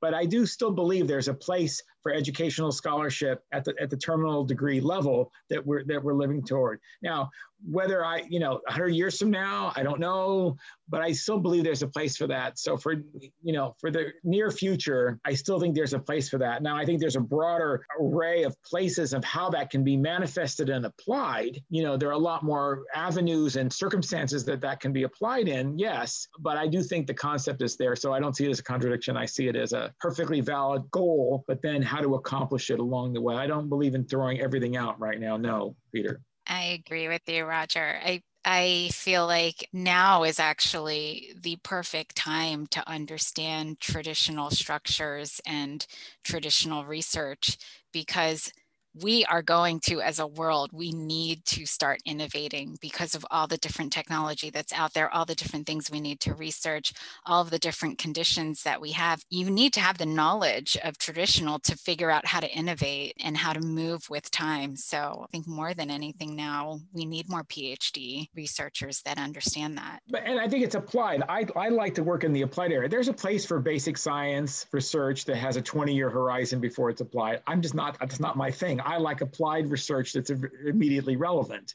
But 0.00 0.14
I 0.14 0.24
do 0.24 0.46
still 0.46 0.70
believe 0.70 1.06
there's 1.06 1.28
a 1.28 1.34
place 1.34 1.82
for 2.02 2.12
educational 2.12 2.72
scholarship 2.72 3.42
at 3.52 3.64
the, 3.64 3.74
at 3.80 3.90
the 3.90 3.96
terminal 3.96 4.44
degree 4.44 4.80
level 4.80 5.30
that 5.48 5.64
we're, 5.64 5.84
that 5.84 6.02
we're 6.02 6.14
living 6.14 6.42
toward. 6.42 6.80
Now, 7.02 7.30
whether 7.68 8.04
I, 8.04 8.24
you 8.28 8.40
know, 8.40 8.52
100 8.66 8.88
years 8.88 9.18
from 9.18 9.30
now, 9.30 9.72
I 9.76 9.82
don't 9.82 10.00
know, 10.00 10.56
but 10.88 11.02
I 11.02 11.12
still 11.12 11.38
believe 11.38 11.64
there's 11.64 11.82
a 11.82 11.88
place 11.88 12.16
for 12.16 12.26
that. 12.26 12.58
So 12.58 12.76
for, 12.76 12.94
you 13.42 13.52
know, 13.52 13.76
for 13.78 13.90
the 13.90 14.08
near 14.24 14.50
future, 14.50 15.20
I 15.24 15.34
still 15.34 15.60
think 15.60 15.74
there's 15.74 15.92
a 15.92 15.98
place 15.98 16.28
for 16.28 16.38
that. 16.38 16.62
Now, 16.62 16.76
I 16.76 16.84
think 16.84 17.00
there's 17.00 17.16
a 17.16 17.20
broader 17.20 17.84
array 18.00 18.44
of 18.44 18.60
places 18.62 19.12
of 19.12 19.24
how 19.24 19.50
that 19.50 19.70
can 19.70 19.84
be 19.84 19.96
manifested 19.96 20.70
and 20.70 20.86
applied. 20.86 21.62
You 21.68 21.82
know, 21.82 21.96
there 21.96 22.08
are 22.08 22.12
a 22.12 22.18
lot 22.18 22.42
more 22.42 22.84
avenues 22.94 23.56
and 23.56 23.72
circumstances 23.72 24.44
that 24.46 24.60
that 24.62 24.80
can 24.80 24.92
be 24.92 25.04
applied 25.04 25.48
in, 25.48 25.78
yes, 25.78 26.28
but 26.40 26.56
I 26.56 26.66
do 26.66 26.82
think 26.82 27.06
the 27.06 27.14
concept 27.14 27.62
is 27.62 27.76
there. 27.76 27.94
So 27.94 28.12
I 28.12 28.20
don't 28.20 28.34
see 28.34 28.46
it 28.46 28.50
as 28.50 28.58
a 28.58 28.64
contradiction. 28.64 29.16
I 29.16 29.26
see 29.26 29.48
it 29.48 29.56
as 29.56 29.72
a 29.72 29.94
perfectly 30.00 30.40
valid 30.40 30.90
goal, 30.90 31.44
but 31.46 31.62
then 31.62 31.82
how 31.90 32.00
to 32.00 32.14
accomplish 32.14 32.70
it 32.70 32.78
along 32.78 33.12
the 33.12 33.20
way. 33.20 33.34
I 33.34 33.48
don't 33.48 33.68
believe 33.68 33.96
in 33.96 34.04
throwing 34.04 34.40
everything 34.40 34.76
out 34.76 35.00
right 35.00 35.18
now. 35.18 35.36
No, 35.36 35.74
Peter. 35.92 36.20
I 36.46 36.80
agree 36.86 37.08
with 37.08 37.22
you, 37.26 37.44
Roger. 37.44 37.98
I 38.04 38.22
I 38.44 38.88
feel 38.92 39.26
like 39.26 39.68
now 39.72 40.22
is 40.22 40.38
actually 40.38 41.34
the 41.38 41.58
perfect 41.62 42.16
time 42.16 42.66
to 42.68 42.88
understand 42.88 43.80
traditional 43.80 44.50
structures 44.50 45.40
and 45.44 45.84
traditional 46.24 46.84
research 46.84 47.58
because 47.92 48.50
we 48.94 49.24
are 49.26 49.42
going 49.42 49.80
to, 49.80 50.00
as 50.00 50.18
a 50.18 50.26
world, 50.26 50.70
we 50.72 50.90
need 50.92 51.44
to 51.44 51.66
start 51.66 52.00
innovating 52.04 52.76
because 52.80 53.14
of 53.14 53.24
all 53.30 53.46
the 53.46 53.56
different 53.58 53.92
technology 53.92 54.50
that's 54.50 54.72
out 54.72 54.94
there, 54.94 55.12
all 55.12 55.24
the 55.24 55.34
different 55.34 55.66
things 55.66 55.90
we 55.90 56.00
need 56.00 56.20
to 56.20 56.34
research, 56.34 56.92
all 57.24 57.42
of 57.42 57.50
the 57.50 57.58
different 57.58 57.98
conditions 57.98 58.62
that 58.62 58.80
we 58.80 58.92
have. 58.92 59.22
You 59.30 59.50
need 59.50 59.72
to 59.74 59.80
have 59.80 59.98
the 59.98 60.06
knowledge 60.06 60.76
of 60.82 60.98
traditional 60.98 61.58
to 61.60 61.76
figure 61.76 62.10
out 62.10 62.26
how 62.26 62.40
to 62.40 62.50
innovate 62.50 63.14
and 63.20 63.36
how 63.36 63.52
to 63.52 63.60
move 63.60 64.08
with 64.10 64.30
time. 64.30 64.76
So 64.76 65.24
I 65.24 65.26
think 65.30 65.46
more 65.46 65.74
than 65.74 65.90
anything 65.90 66.34
now, 66.34 66.80
we 66.92 67.06
need 67.06 67.28
more 67.28 67.44
PhD 67.44 68.28
researchers 68.34 69.02
that 69.02 69.18
understand 69.18 69.78
that. 69.78 70.00
But, 70.08 70.24
and 70.24 70.40
I 70.40 70.48
think 70.48 70.64
it's 70.64 70.74
applied. 70.74 71.22
I, 71.28 71.46
I 71.54 71.68
like 71.68 71.94
to 71.94 72.02
work 72.02 72.24
in 72.24 72.32
the 72.32 72.42
applied 72.42 72.72
area. 72.72 72.88
There's 72.88 73.08
a 73.08 73.12
place 73.12 73.46
for 73.46 73.60
basic 73.60 73.96
science 73.96 74.66
research 74.72 75.24
that 75.26 75.36
has 75.36 75.56
a 75.56 75.62
20 75.62 75.94
year 75.94 76.10
horizon 76.10 76.60
before 76.60 76.90
it's 76.90 77.00
applied. 77.00 77.42
I'm 77.46 77.62
just 77.62 77.74
not, 77.74 77.98
that's 78.00 78.20
not 78.20 78.36
my 78.36 78.50
thing. 78.50 78.79
I 78.84 78.98
like 78.98 79.20
applied 79.20 79.70
research 79.70 80.12
that's 80.12 80.30
immediately 80.30 81.16
relevant. 81.16 81.74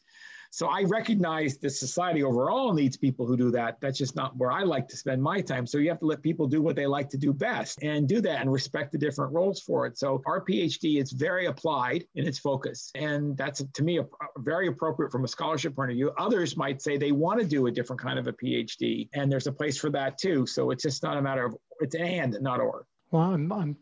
So 0.55 0.67
I 0.67 0.83
recognize 0.83 1.57
that 1.57 1.71
society 1.71 2.23
overall 2.23 2.73
needs 2.73 2.95
people 2.95 3.27
who 3.27 3.35
do 3.35 3.51
that. 3.51 3.81
That's 3.81 3.97
just 3.97 4.15
not 4.15 4.37
where 4.37 4.53
I 4.53 4.63
like 4.63 4.87
to 4.87 4.95
spend 4.95 5.21
my 5.21 5.41
time. 5.41 5.67
So 5.67 5.79
you 5.79 5.89
have 5.89 5.99
to 5.99 6.05
let 6.05 6.21
people 6.21 6.47
do 6.47 6.61
what 6.61 6.77
they 6.77 6.87
like 6.87 7.09
to 7.09 7.17
do 7.17 7.33
best 7.33 7.83
and 7.83 8.07
do 8.07 8.21
that 8.21 8.39
and 8.39 8.49
respect 8.49 8.93
the 8.93 8.97
different 8.97 9.33
roles 9.33 9.59
for 9.59 9.85
it. 9.85 9.97
So 9.97 10.21
our 10.25 10.39
PhD 10.39 11.01
is 11.01 11.11
very 11.11 11.47
applied 11.47 12.05
in 12.15 12.25
its 12.25 12.39
focus. 12.39 12.89
And 12.95 13.35
that's 13.35 13.65
to 13.73 13.83
me 13.83 13.99
a, 13.99 14.05
very 14.37 14.69
appropriate 14.69 15.11
from 15.11 15.25
a 15.25 15.27
scholarship 15.27 15.75
point 15.75 15.91
of 15.91 15.95
view. 15.95 16.13
Others 16.17 16.55
might 16.55 16.81
say 16.81 16.97
they 16.97 17.11
want 17.11 17.41
to 17.41 17.45
do 17.45 17.67
a 17.67 17.71
different 17.71 18.01
kind 18.01 18.17
of 18.17 18.27
a 18.27 18.31
PhD 18.31 19.09
and 19.13 19.29
there's 19.29 19.47
a 19.47 19.51
place 19.51 19.77
for 19.77 19.89
that 19.89 20.17
too. 20.17 20.45
So 20.45 20.71
it's 20.71 20.83
just 20.83 21.03
not 21.03 21.17
a 21.17 21.21
matter 21.21 21.43
of 21.43 21.57
it's 21.81 21.95
and 21.95 22.37
not 22.39 22.61
or. 22.61 22.85
Well, 23.11 23.23
I'm, 23.23 23.51
I'm 23.51 23.75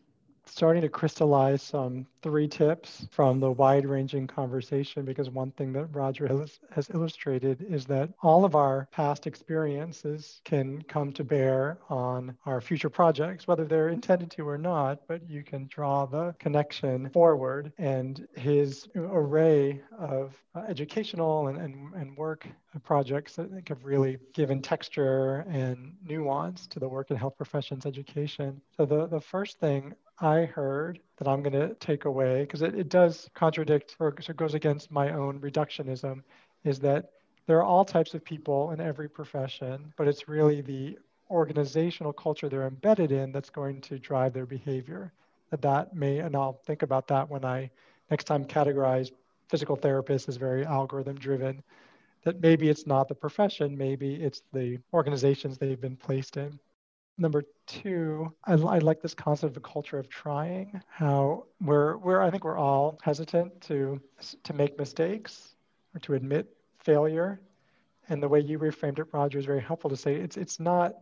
starting 0.46 0.82
to 0.82 0.88
crystallize 0.88 1.62
some 1.62 2.06
three 2.22 2.48
tips 2.48 3.06
from 3.10 3.40
the 3.40 3.50
wide 3.50 3.86
ranging 3.86 4.26
conversation 4.26 5.04
because 5.04 5.30
one 5.30 5.50
thing 5.52 5.72
that 5.72 5.86
Roger 5.86 6.26
has, 6.28 6.90
illustrated 6.92 7.64
is 7.68 7.86
that 7.86 8.10
all 8.22 8.44
of 8.44 8.54
our 8.54 8.88
past 8.92 9.26
experiences 9.26 10.40
can 10.44 10.82
come 10.82 11.12
to 11.12 11.24
bear 11.24 11.78
on 11.88 12.36
our 12.46 12.60
future 12.60 12.90
projects, 12.90 13.46
whether 13.46 13.64
they're 13.64 13.88
intended 13.88 14.30
to 14.30 14.46
or 14.48 14.58
not, 14.58 15.00
but 15.08 15.28
you 15.28 15.42
can 15.42 15.66
draw 15.66 16.06
the 16.06 16.34
connection 16.38 17.10
forward. 17.10 17.72
And 17.78 18.26
his 18.36 18.86
array 18.94 19.80
of 19.98 20.34
uh, 20.54 20.60
educational 20.68 21.48
and, 21.48 21.58
and, 21.58 21.94
and 21.94 22.16
work 22.16 22.46
projects 22.82 23.36
that 23.36 23.50
have 23.68 23.84
really 23.84 24.18
given 24.32 24.62
texture 24.62 25.44
and 25.48 25.94
nuance 26.04 26.66
to 26.68 26.78
the 26.78 26.88
work 26.88 27.10
in 27.10 27.16
health 27.16 27.36
professions 27.36 27.86
education. 27.86 28.60
So 28.76 28.84
the, 28.84 29.06
the 29.06 29.20
first 29.20 29.58
thing 29.58 29.94
I 30.20 30.44
heard 30.44 31.00
that 31.16 31.28
I'm 31.28 31.42
going 31.42 31.52
to 31.52 31.74
take 31.74 32.04
away, 32.04 32.42
because 32.42 32.62
it, 32.62 32.74
it 32.74 32.88
does 32.88 33.28
contradict 33.34 33.96
or 33.98 34.08
it 34.08 34.36
goes 34.36 34.54
against 34.54 34.90
my 34.90 35.12
own 35.12 35.40
reductionism, 35.40 36.22
is 36.64 36.78
that 36.80 37.10
there 37.46 37.58
are 37.58 37.64
all 37.64 37.84
types 37.84 38.14
of 38.14 38.24
people 38.24 38.70
in 38.70 38.80
every 38.80 39.08
profession, 39.08 39.92
but 39.96 40.08
it's 40.08 40.28
really 40.28 40.60
the 40.60 40.98
organizational 41.30 42.12
culture 42.12 42.48
they're 42.48 42.66
embedded 42.66 43.12
in 43.12 43.32
that's 43.32 43.50
going 43.50 43.80
to 43.82 43.98
drive 43.98 44.32
their 44.32 44.46
behavior. 44.46 45.12
That 45.50 45.62
that 45.62 45.94
may, 45.94 46.18
and 46.18 46.34
I'll 46.34 46.60
think 46.64 46.82
about 46.82 47.08
that 47.08 47.28
when 47.28 47.44
I 47.44 47.70
next 48.10 48.24
time 48.24 48.44
categorize 48.44 49.10
physical 49.48 49.76
therapists 49.76 50.28
as 50.28 50.36
very 50.36 50.64
algorithm 50.64 51.16
driven, 51.16 51.62
that 52.24 52.40
maybe 52.40 52.68
it's 52.68 52.86
not 52.86 53.08
the 53.08 53.14
profession, 53.14 53.76
maybe 53.76 54.14
it's 54.14 54.42
the 54.52 54.78
organizations 54.92 55.58
they've 55.58 55.80
been 55.80 55.96
placed 55.96 56.36
in. 56.36 56.58
Number 57.16 57.44
two, 57.66 58.32
I, 58.44 58.54
I, 58.54 58.78
like 58.78 59.00
this 59.00 59.14
concept 59.14 59.52
of 59.52 59.56
a 59.56 59.60
culture 59.60 59.98
of 59.98 60.08
trying. 60.08 60.80
How 60.88 61.44
we're, 61.60 61.96
we're 61.98 62.20
I 62.20 62.30
think 62.30 62.44
we're 62.44 62.58
all 62.58 62.98
hesitant 63.02 63.60
to 63.62 64.00
to 64.42 64.52
make 64.52 64.78
mistakes 64.78 65.54
or 65.94 66.00
to 66.00 66.14
admit 66.14 66.48
failure, 66.80 67.40
and 68.08 68.22
the 68.22 68.28
way 68.28 68.40
you 68.40 68.58
reframed 68.58 68.98
it, 68.98 69.06
Roger, 69.12 69.38
is 69.38 69.46
very 69.46 69.60
helpful 69.60 69.90
to 69.90 69.96
say 69.96 70.16
it's 70.16 70.36
it's 70.36 70.58
not 70.58 70.94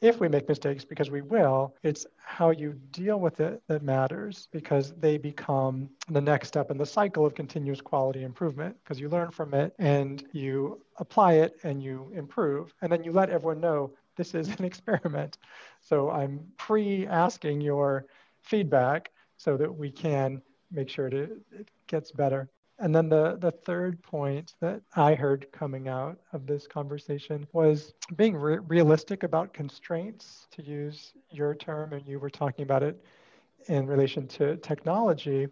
if 0.00 0.18
we 0.18 0.28
make 0.28 0.48
mistakes 0.48 0.84
because 0.84 1.10
we 1.10 1.20
will. 1.20 1.74
It's 1.82 2.06
how 2.16 2.50
you 2.50 2.72
deal 2.90 3.20
with 3.20 3.40
it 3.40 3.62
that 3.68 3.82
matters 3.82 4.48
because 4.50 4.94
they 4.98 5.18
become 5.18 5.90
the 6.08 6.20
next 6.20 6.48
step 6.48 6.70
in 6.70 6.78
the 6.78 6.86
cycle 6.86 7.26
of 7.26 7.34
continuous 7.34 7.80
quality 7.80 8.22
improvement 8.22 8.76
because 8.82 8.98
you 8.98 9.08
learn 9.10 9.30
from 9.30 9.52
it 9.52 9.74
and 9.78 10.24
you 10.32 10.80
apply 10.96 11.34
it 11.34 11.56
and 11.64 11.82
you 11.82 12.10
improve, 12.14 12.72
and 12.80 12.90
then 12.90 13.04
you 13.04 13.12
let 13.12 13.30
everyone 13.30 13.60
know 13.60 13.92
this 14.16 14.34
is 14.34 14.48
an 14.48 14.64
experiment. 14.70 15.38
So 15.80 16.10
I'm 16.10 16.40
pre 16.56 17.06
asking 17.06 17.60
your 17.60 18.06
feedback 18.42 19.10
so 19.36 19.56
that 19.56 19.74
we 19.74 19.90
can 19.90 20.42
make 20.70 20.88
sure 20.88 21.08
it, 21.08 21.30
it 21.52 21.68
gets 21.86 22.12
better. 22.12 22.48
And 22.78 22.94
then 22.94 23.10
the, 23.10 23.36
the 23.38 23.50
third 23.50 24.02
point 24.02 24.54
that 24.60 24.80
I 24.96 25.14
heard 25.14 25.46
coming 25.52 25.88
out 25.88 26.18
of 26.32 26.46
this 26.46 26.66
conversation 26.66 27.46
was 27.52 27.92
being 28.16 28.34
re- 28.34 28.58
realistic 28.58 29.22
about 29.22 29.52
constraints, 29.52 30.46
to 30.52 30.62
use 30.62 31.12
your 31.30 31.54
term, 31.54 31.92
and 31.92 32.06
you 32.06 32.18
were 32.18 32.30
talking 32.30 32.62
about 32.62 32.82
it 32.82 33.04
in 33.68 33.86
relation 33.86 34.26
to 34.28 34.56
technology. 34.56 35.46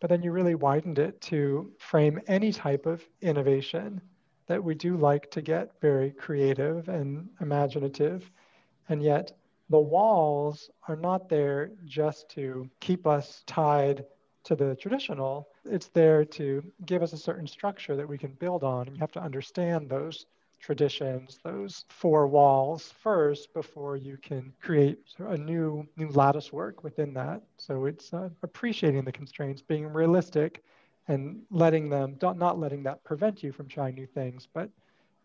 But 0.00 0.08
then 0.08 0.22
you 0.22 0.32
really 0.32 0.54
widened 0.54 0.98
it 0.98 1.20
to 1.22 1.70
frame 1.78 2.18
any 2.26 2.50
type 2.50 2.86
of 2.86 3.02
innovation 3.20 4.00
that 4.50 4.64
we 4.64 4.74
do 4.74 4.96
like 4.96 5.30
to 5.30 5.40
get 5.40 5.80
very 5.80 6.10
creative 6.10 6.88
and 6.88 7.28
imaginative. 7.40 8.28
And 8.88 9.00
yet, 9.00 9.30
the 9.68 9.78
walls 9.78 10.70
are 10.88 10.96
not 10.96 11.28
there 11.28 11.70
just 11.84 12.28
to 12.30 12.68
keep 12.80 13.06
us 13.06 13.44
tied 13.46 14.04
to 14.42 14.56
the 14.56 14.74
traditional. 14.74 15.46
It's 15.64 15.86
there 15.90 16.24
to 16.24 16.64
give 16.84 17.00
us 17.00 17.12
a 17.12 17.16
certain 17.16 17.46
structure 17.46 17.94
that 17.94 18.08
we 18.08 18.18
can 18.18 18.32
build 18.32 18.64
on. 18.64 18.88
And 18.88 18.96
you 18.96 19.00
have 19.00 19.12
to 19.12 19.22
understand 19.22 19.88
those 19.88 20.26
traditions, 20.58 21.38
those 21.44 21.84
four 21.88 22.26
walls 22.26 22.92
first 23.04 23.54
before 23.54 23.96
you 23.96 24.16
can 24.16 24.52
create 24.60 24.98
a 25.20 25.36
new 25.36 25.86
new 25.96 26.08
lattice 26.08 26.52
work 26.52 26.82
within 26.82 27.14
that. 27.14 27.40
So 27.56 27.84
it's 27.84 28.12
uh, 28.12 28.30
appreciating 28.42 29.04
the 29.04 29.12
constraints, 29.12 29.62
being 29.62 29.86
realistic, 29.86 30.64
and 31.08 31.42
letting 31.50 31.88
them 31.88 32.16
not 32.20 32.58
letting 32.58 32.82
that 32.84 33.02
prevent 33.04 33.42
you 33.42 33.52
from 33.52 33.68
trying 33.68 33.94
new 33.94 34.06
things, 34.06 34.48
but 34.52 34.70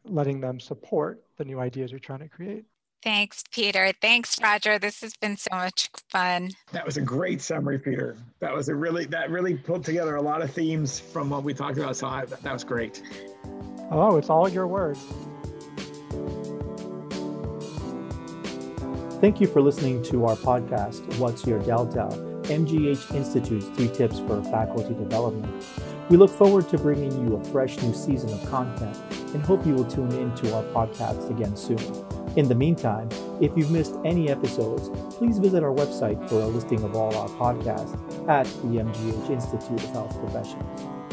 letting 0.05 0.39
them 0.39 0.59
support 0.59 1.23
the 1.37 1.45
new 1.45 1.59
ideas 1.59 1.91
you're 1.91 1.99
trying 1.99 2.19
to 2.19 2.29
create. 2.29 2.65
Thanks, 3.03 3.43
Peter. 3.51 3.93
Thanks, 4.01 4.41
Roger. 4.41 4.79
This 4.79 5.01
has 5.01 5.15
been 5.15 5.37
so 5.37 5.49
much 5.51 5.91
fun. 6.09 6.49
That 6.71 6.83
was 6.85 6.97
a 6.97 7.01
great 7.01 7.39
summary, 7.39 7.77
Peter. 7.77 8.17
That 8.39 8.51
was 8.51 8.67
a 8.67 8.73
really 8.73 9.05
that 9.05 9.29
really 9.29 9.55
pulled 9.55 9.85
together 9.85 10.15
a 10.15 10.21
lot 10.21 10.41
of 10.41 10.51
themes 10.51 10.99
from 10.99 11.29
what 11.29 11.43
we 11.43 11.53
talked 11.53 11.77
about. 11.77 11.95
So 11.95 12.07
I, 12.07 12.25
that 12.25 12.51
was 12.51 12.63
great. 12.63 13.03
Oh, 13.91 14.17
it's 14.17 14.31
all 14.31 14.49
your 14.49 14.65
words. 14.65 14.99
Thank 19.21 19.39
you 19.39 19.47
for 19.47 19.61
listening 19.61 20.03
to 20.03 20.25
our 20.25 20.35
podcast, 20.35 21.17
What's 21.19 21.45
Your 21.45 21.59
Delta? 21.59 22.34
MGH 22.45 23.13
Institute's 23.15 23.67
three 23.69 23.89
tips 23.89 24.19
for 24.19 24.43
faculty 24.43 24.93
development. 24.93 25.65
We 26.09 26.17
look 26.17 26.29
forward 26.29 26.69
to 26.69 26.77
bringing 26.77 27.27
you 27.27 27.35
a 27.35 27.43
fresh 27.45 27.77
new 27.81 27.93
season 27.93 28.31
of 28.33 28.49
content 28.49 28.97
and 29.33 29.43
hope 29.43 29.65
you 29.65 29.73
will 29.73 29.85
tune 29.85 30.11
in 30.11 30.33
to 30.35 30.55
our 30.55 30.63
podcast 30.65 31.29
again 31.29 31.55
soon. 31.55 31.79
In 32.37 32.47
the 32.47 32.55
meantime, 32.55 33.09
if 33.41 33.57
you've 33.57 33.71
missed 33.71 33.95
any 34.03 34.29
episodes, 34.29 34.89
please 35.15 35.37
visit 35.39 35.63
our 35.63 35.73
website 35.73 36.27
for 36.29 36.41
a 36.41 36.47
listing 36.47 36.83
of 36.83 36.95
all 36.95 37.15
our 37.15 37.29
podcasts 37.29 37.97
at 38.29 38.45
the 38.45 38.83
MGH 38.83 39.29
Institute 39.29 39.83
of 39.83 39.89
Health 39.91 40.19
Professions. 40.19 41.04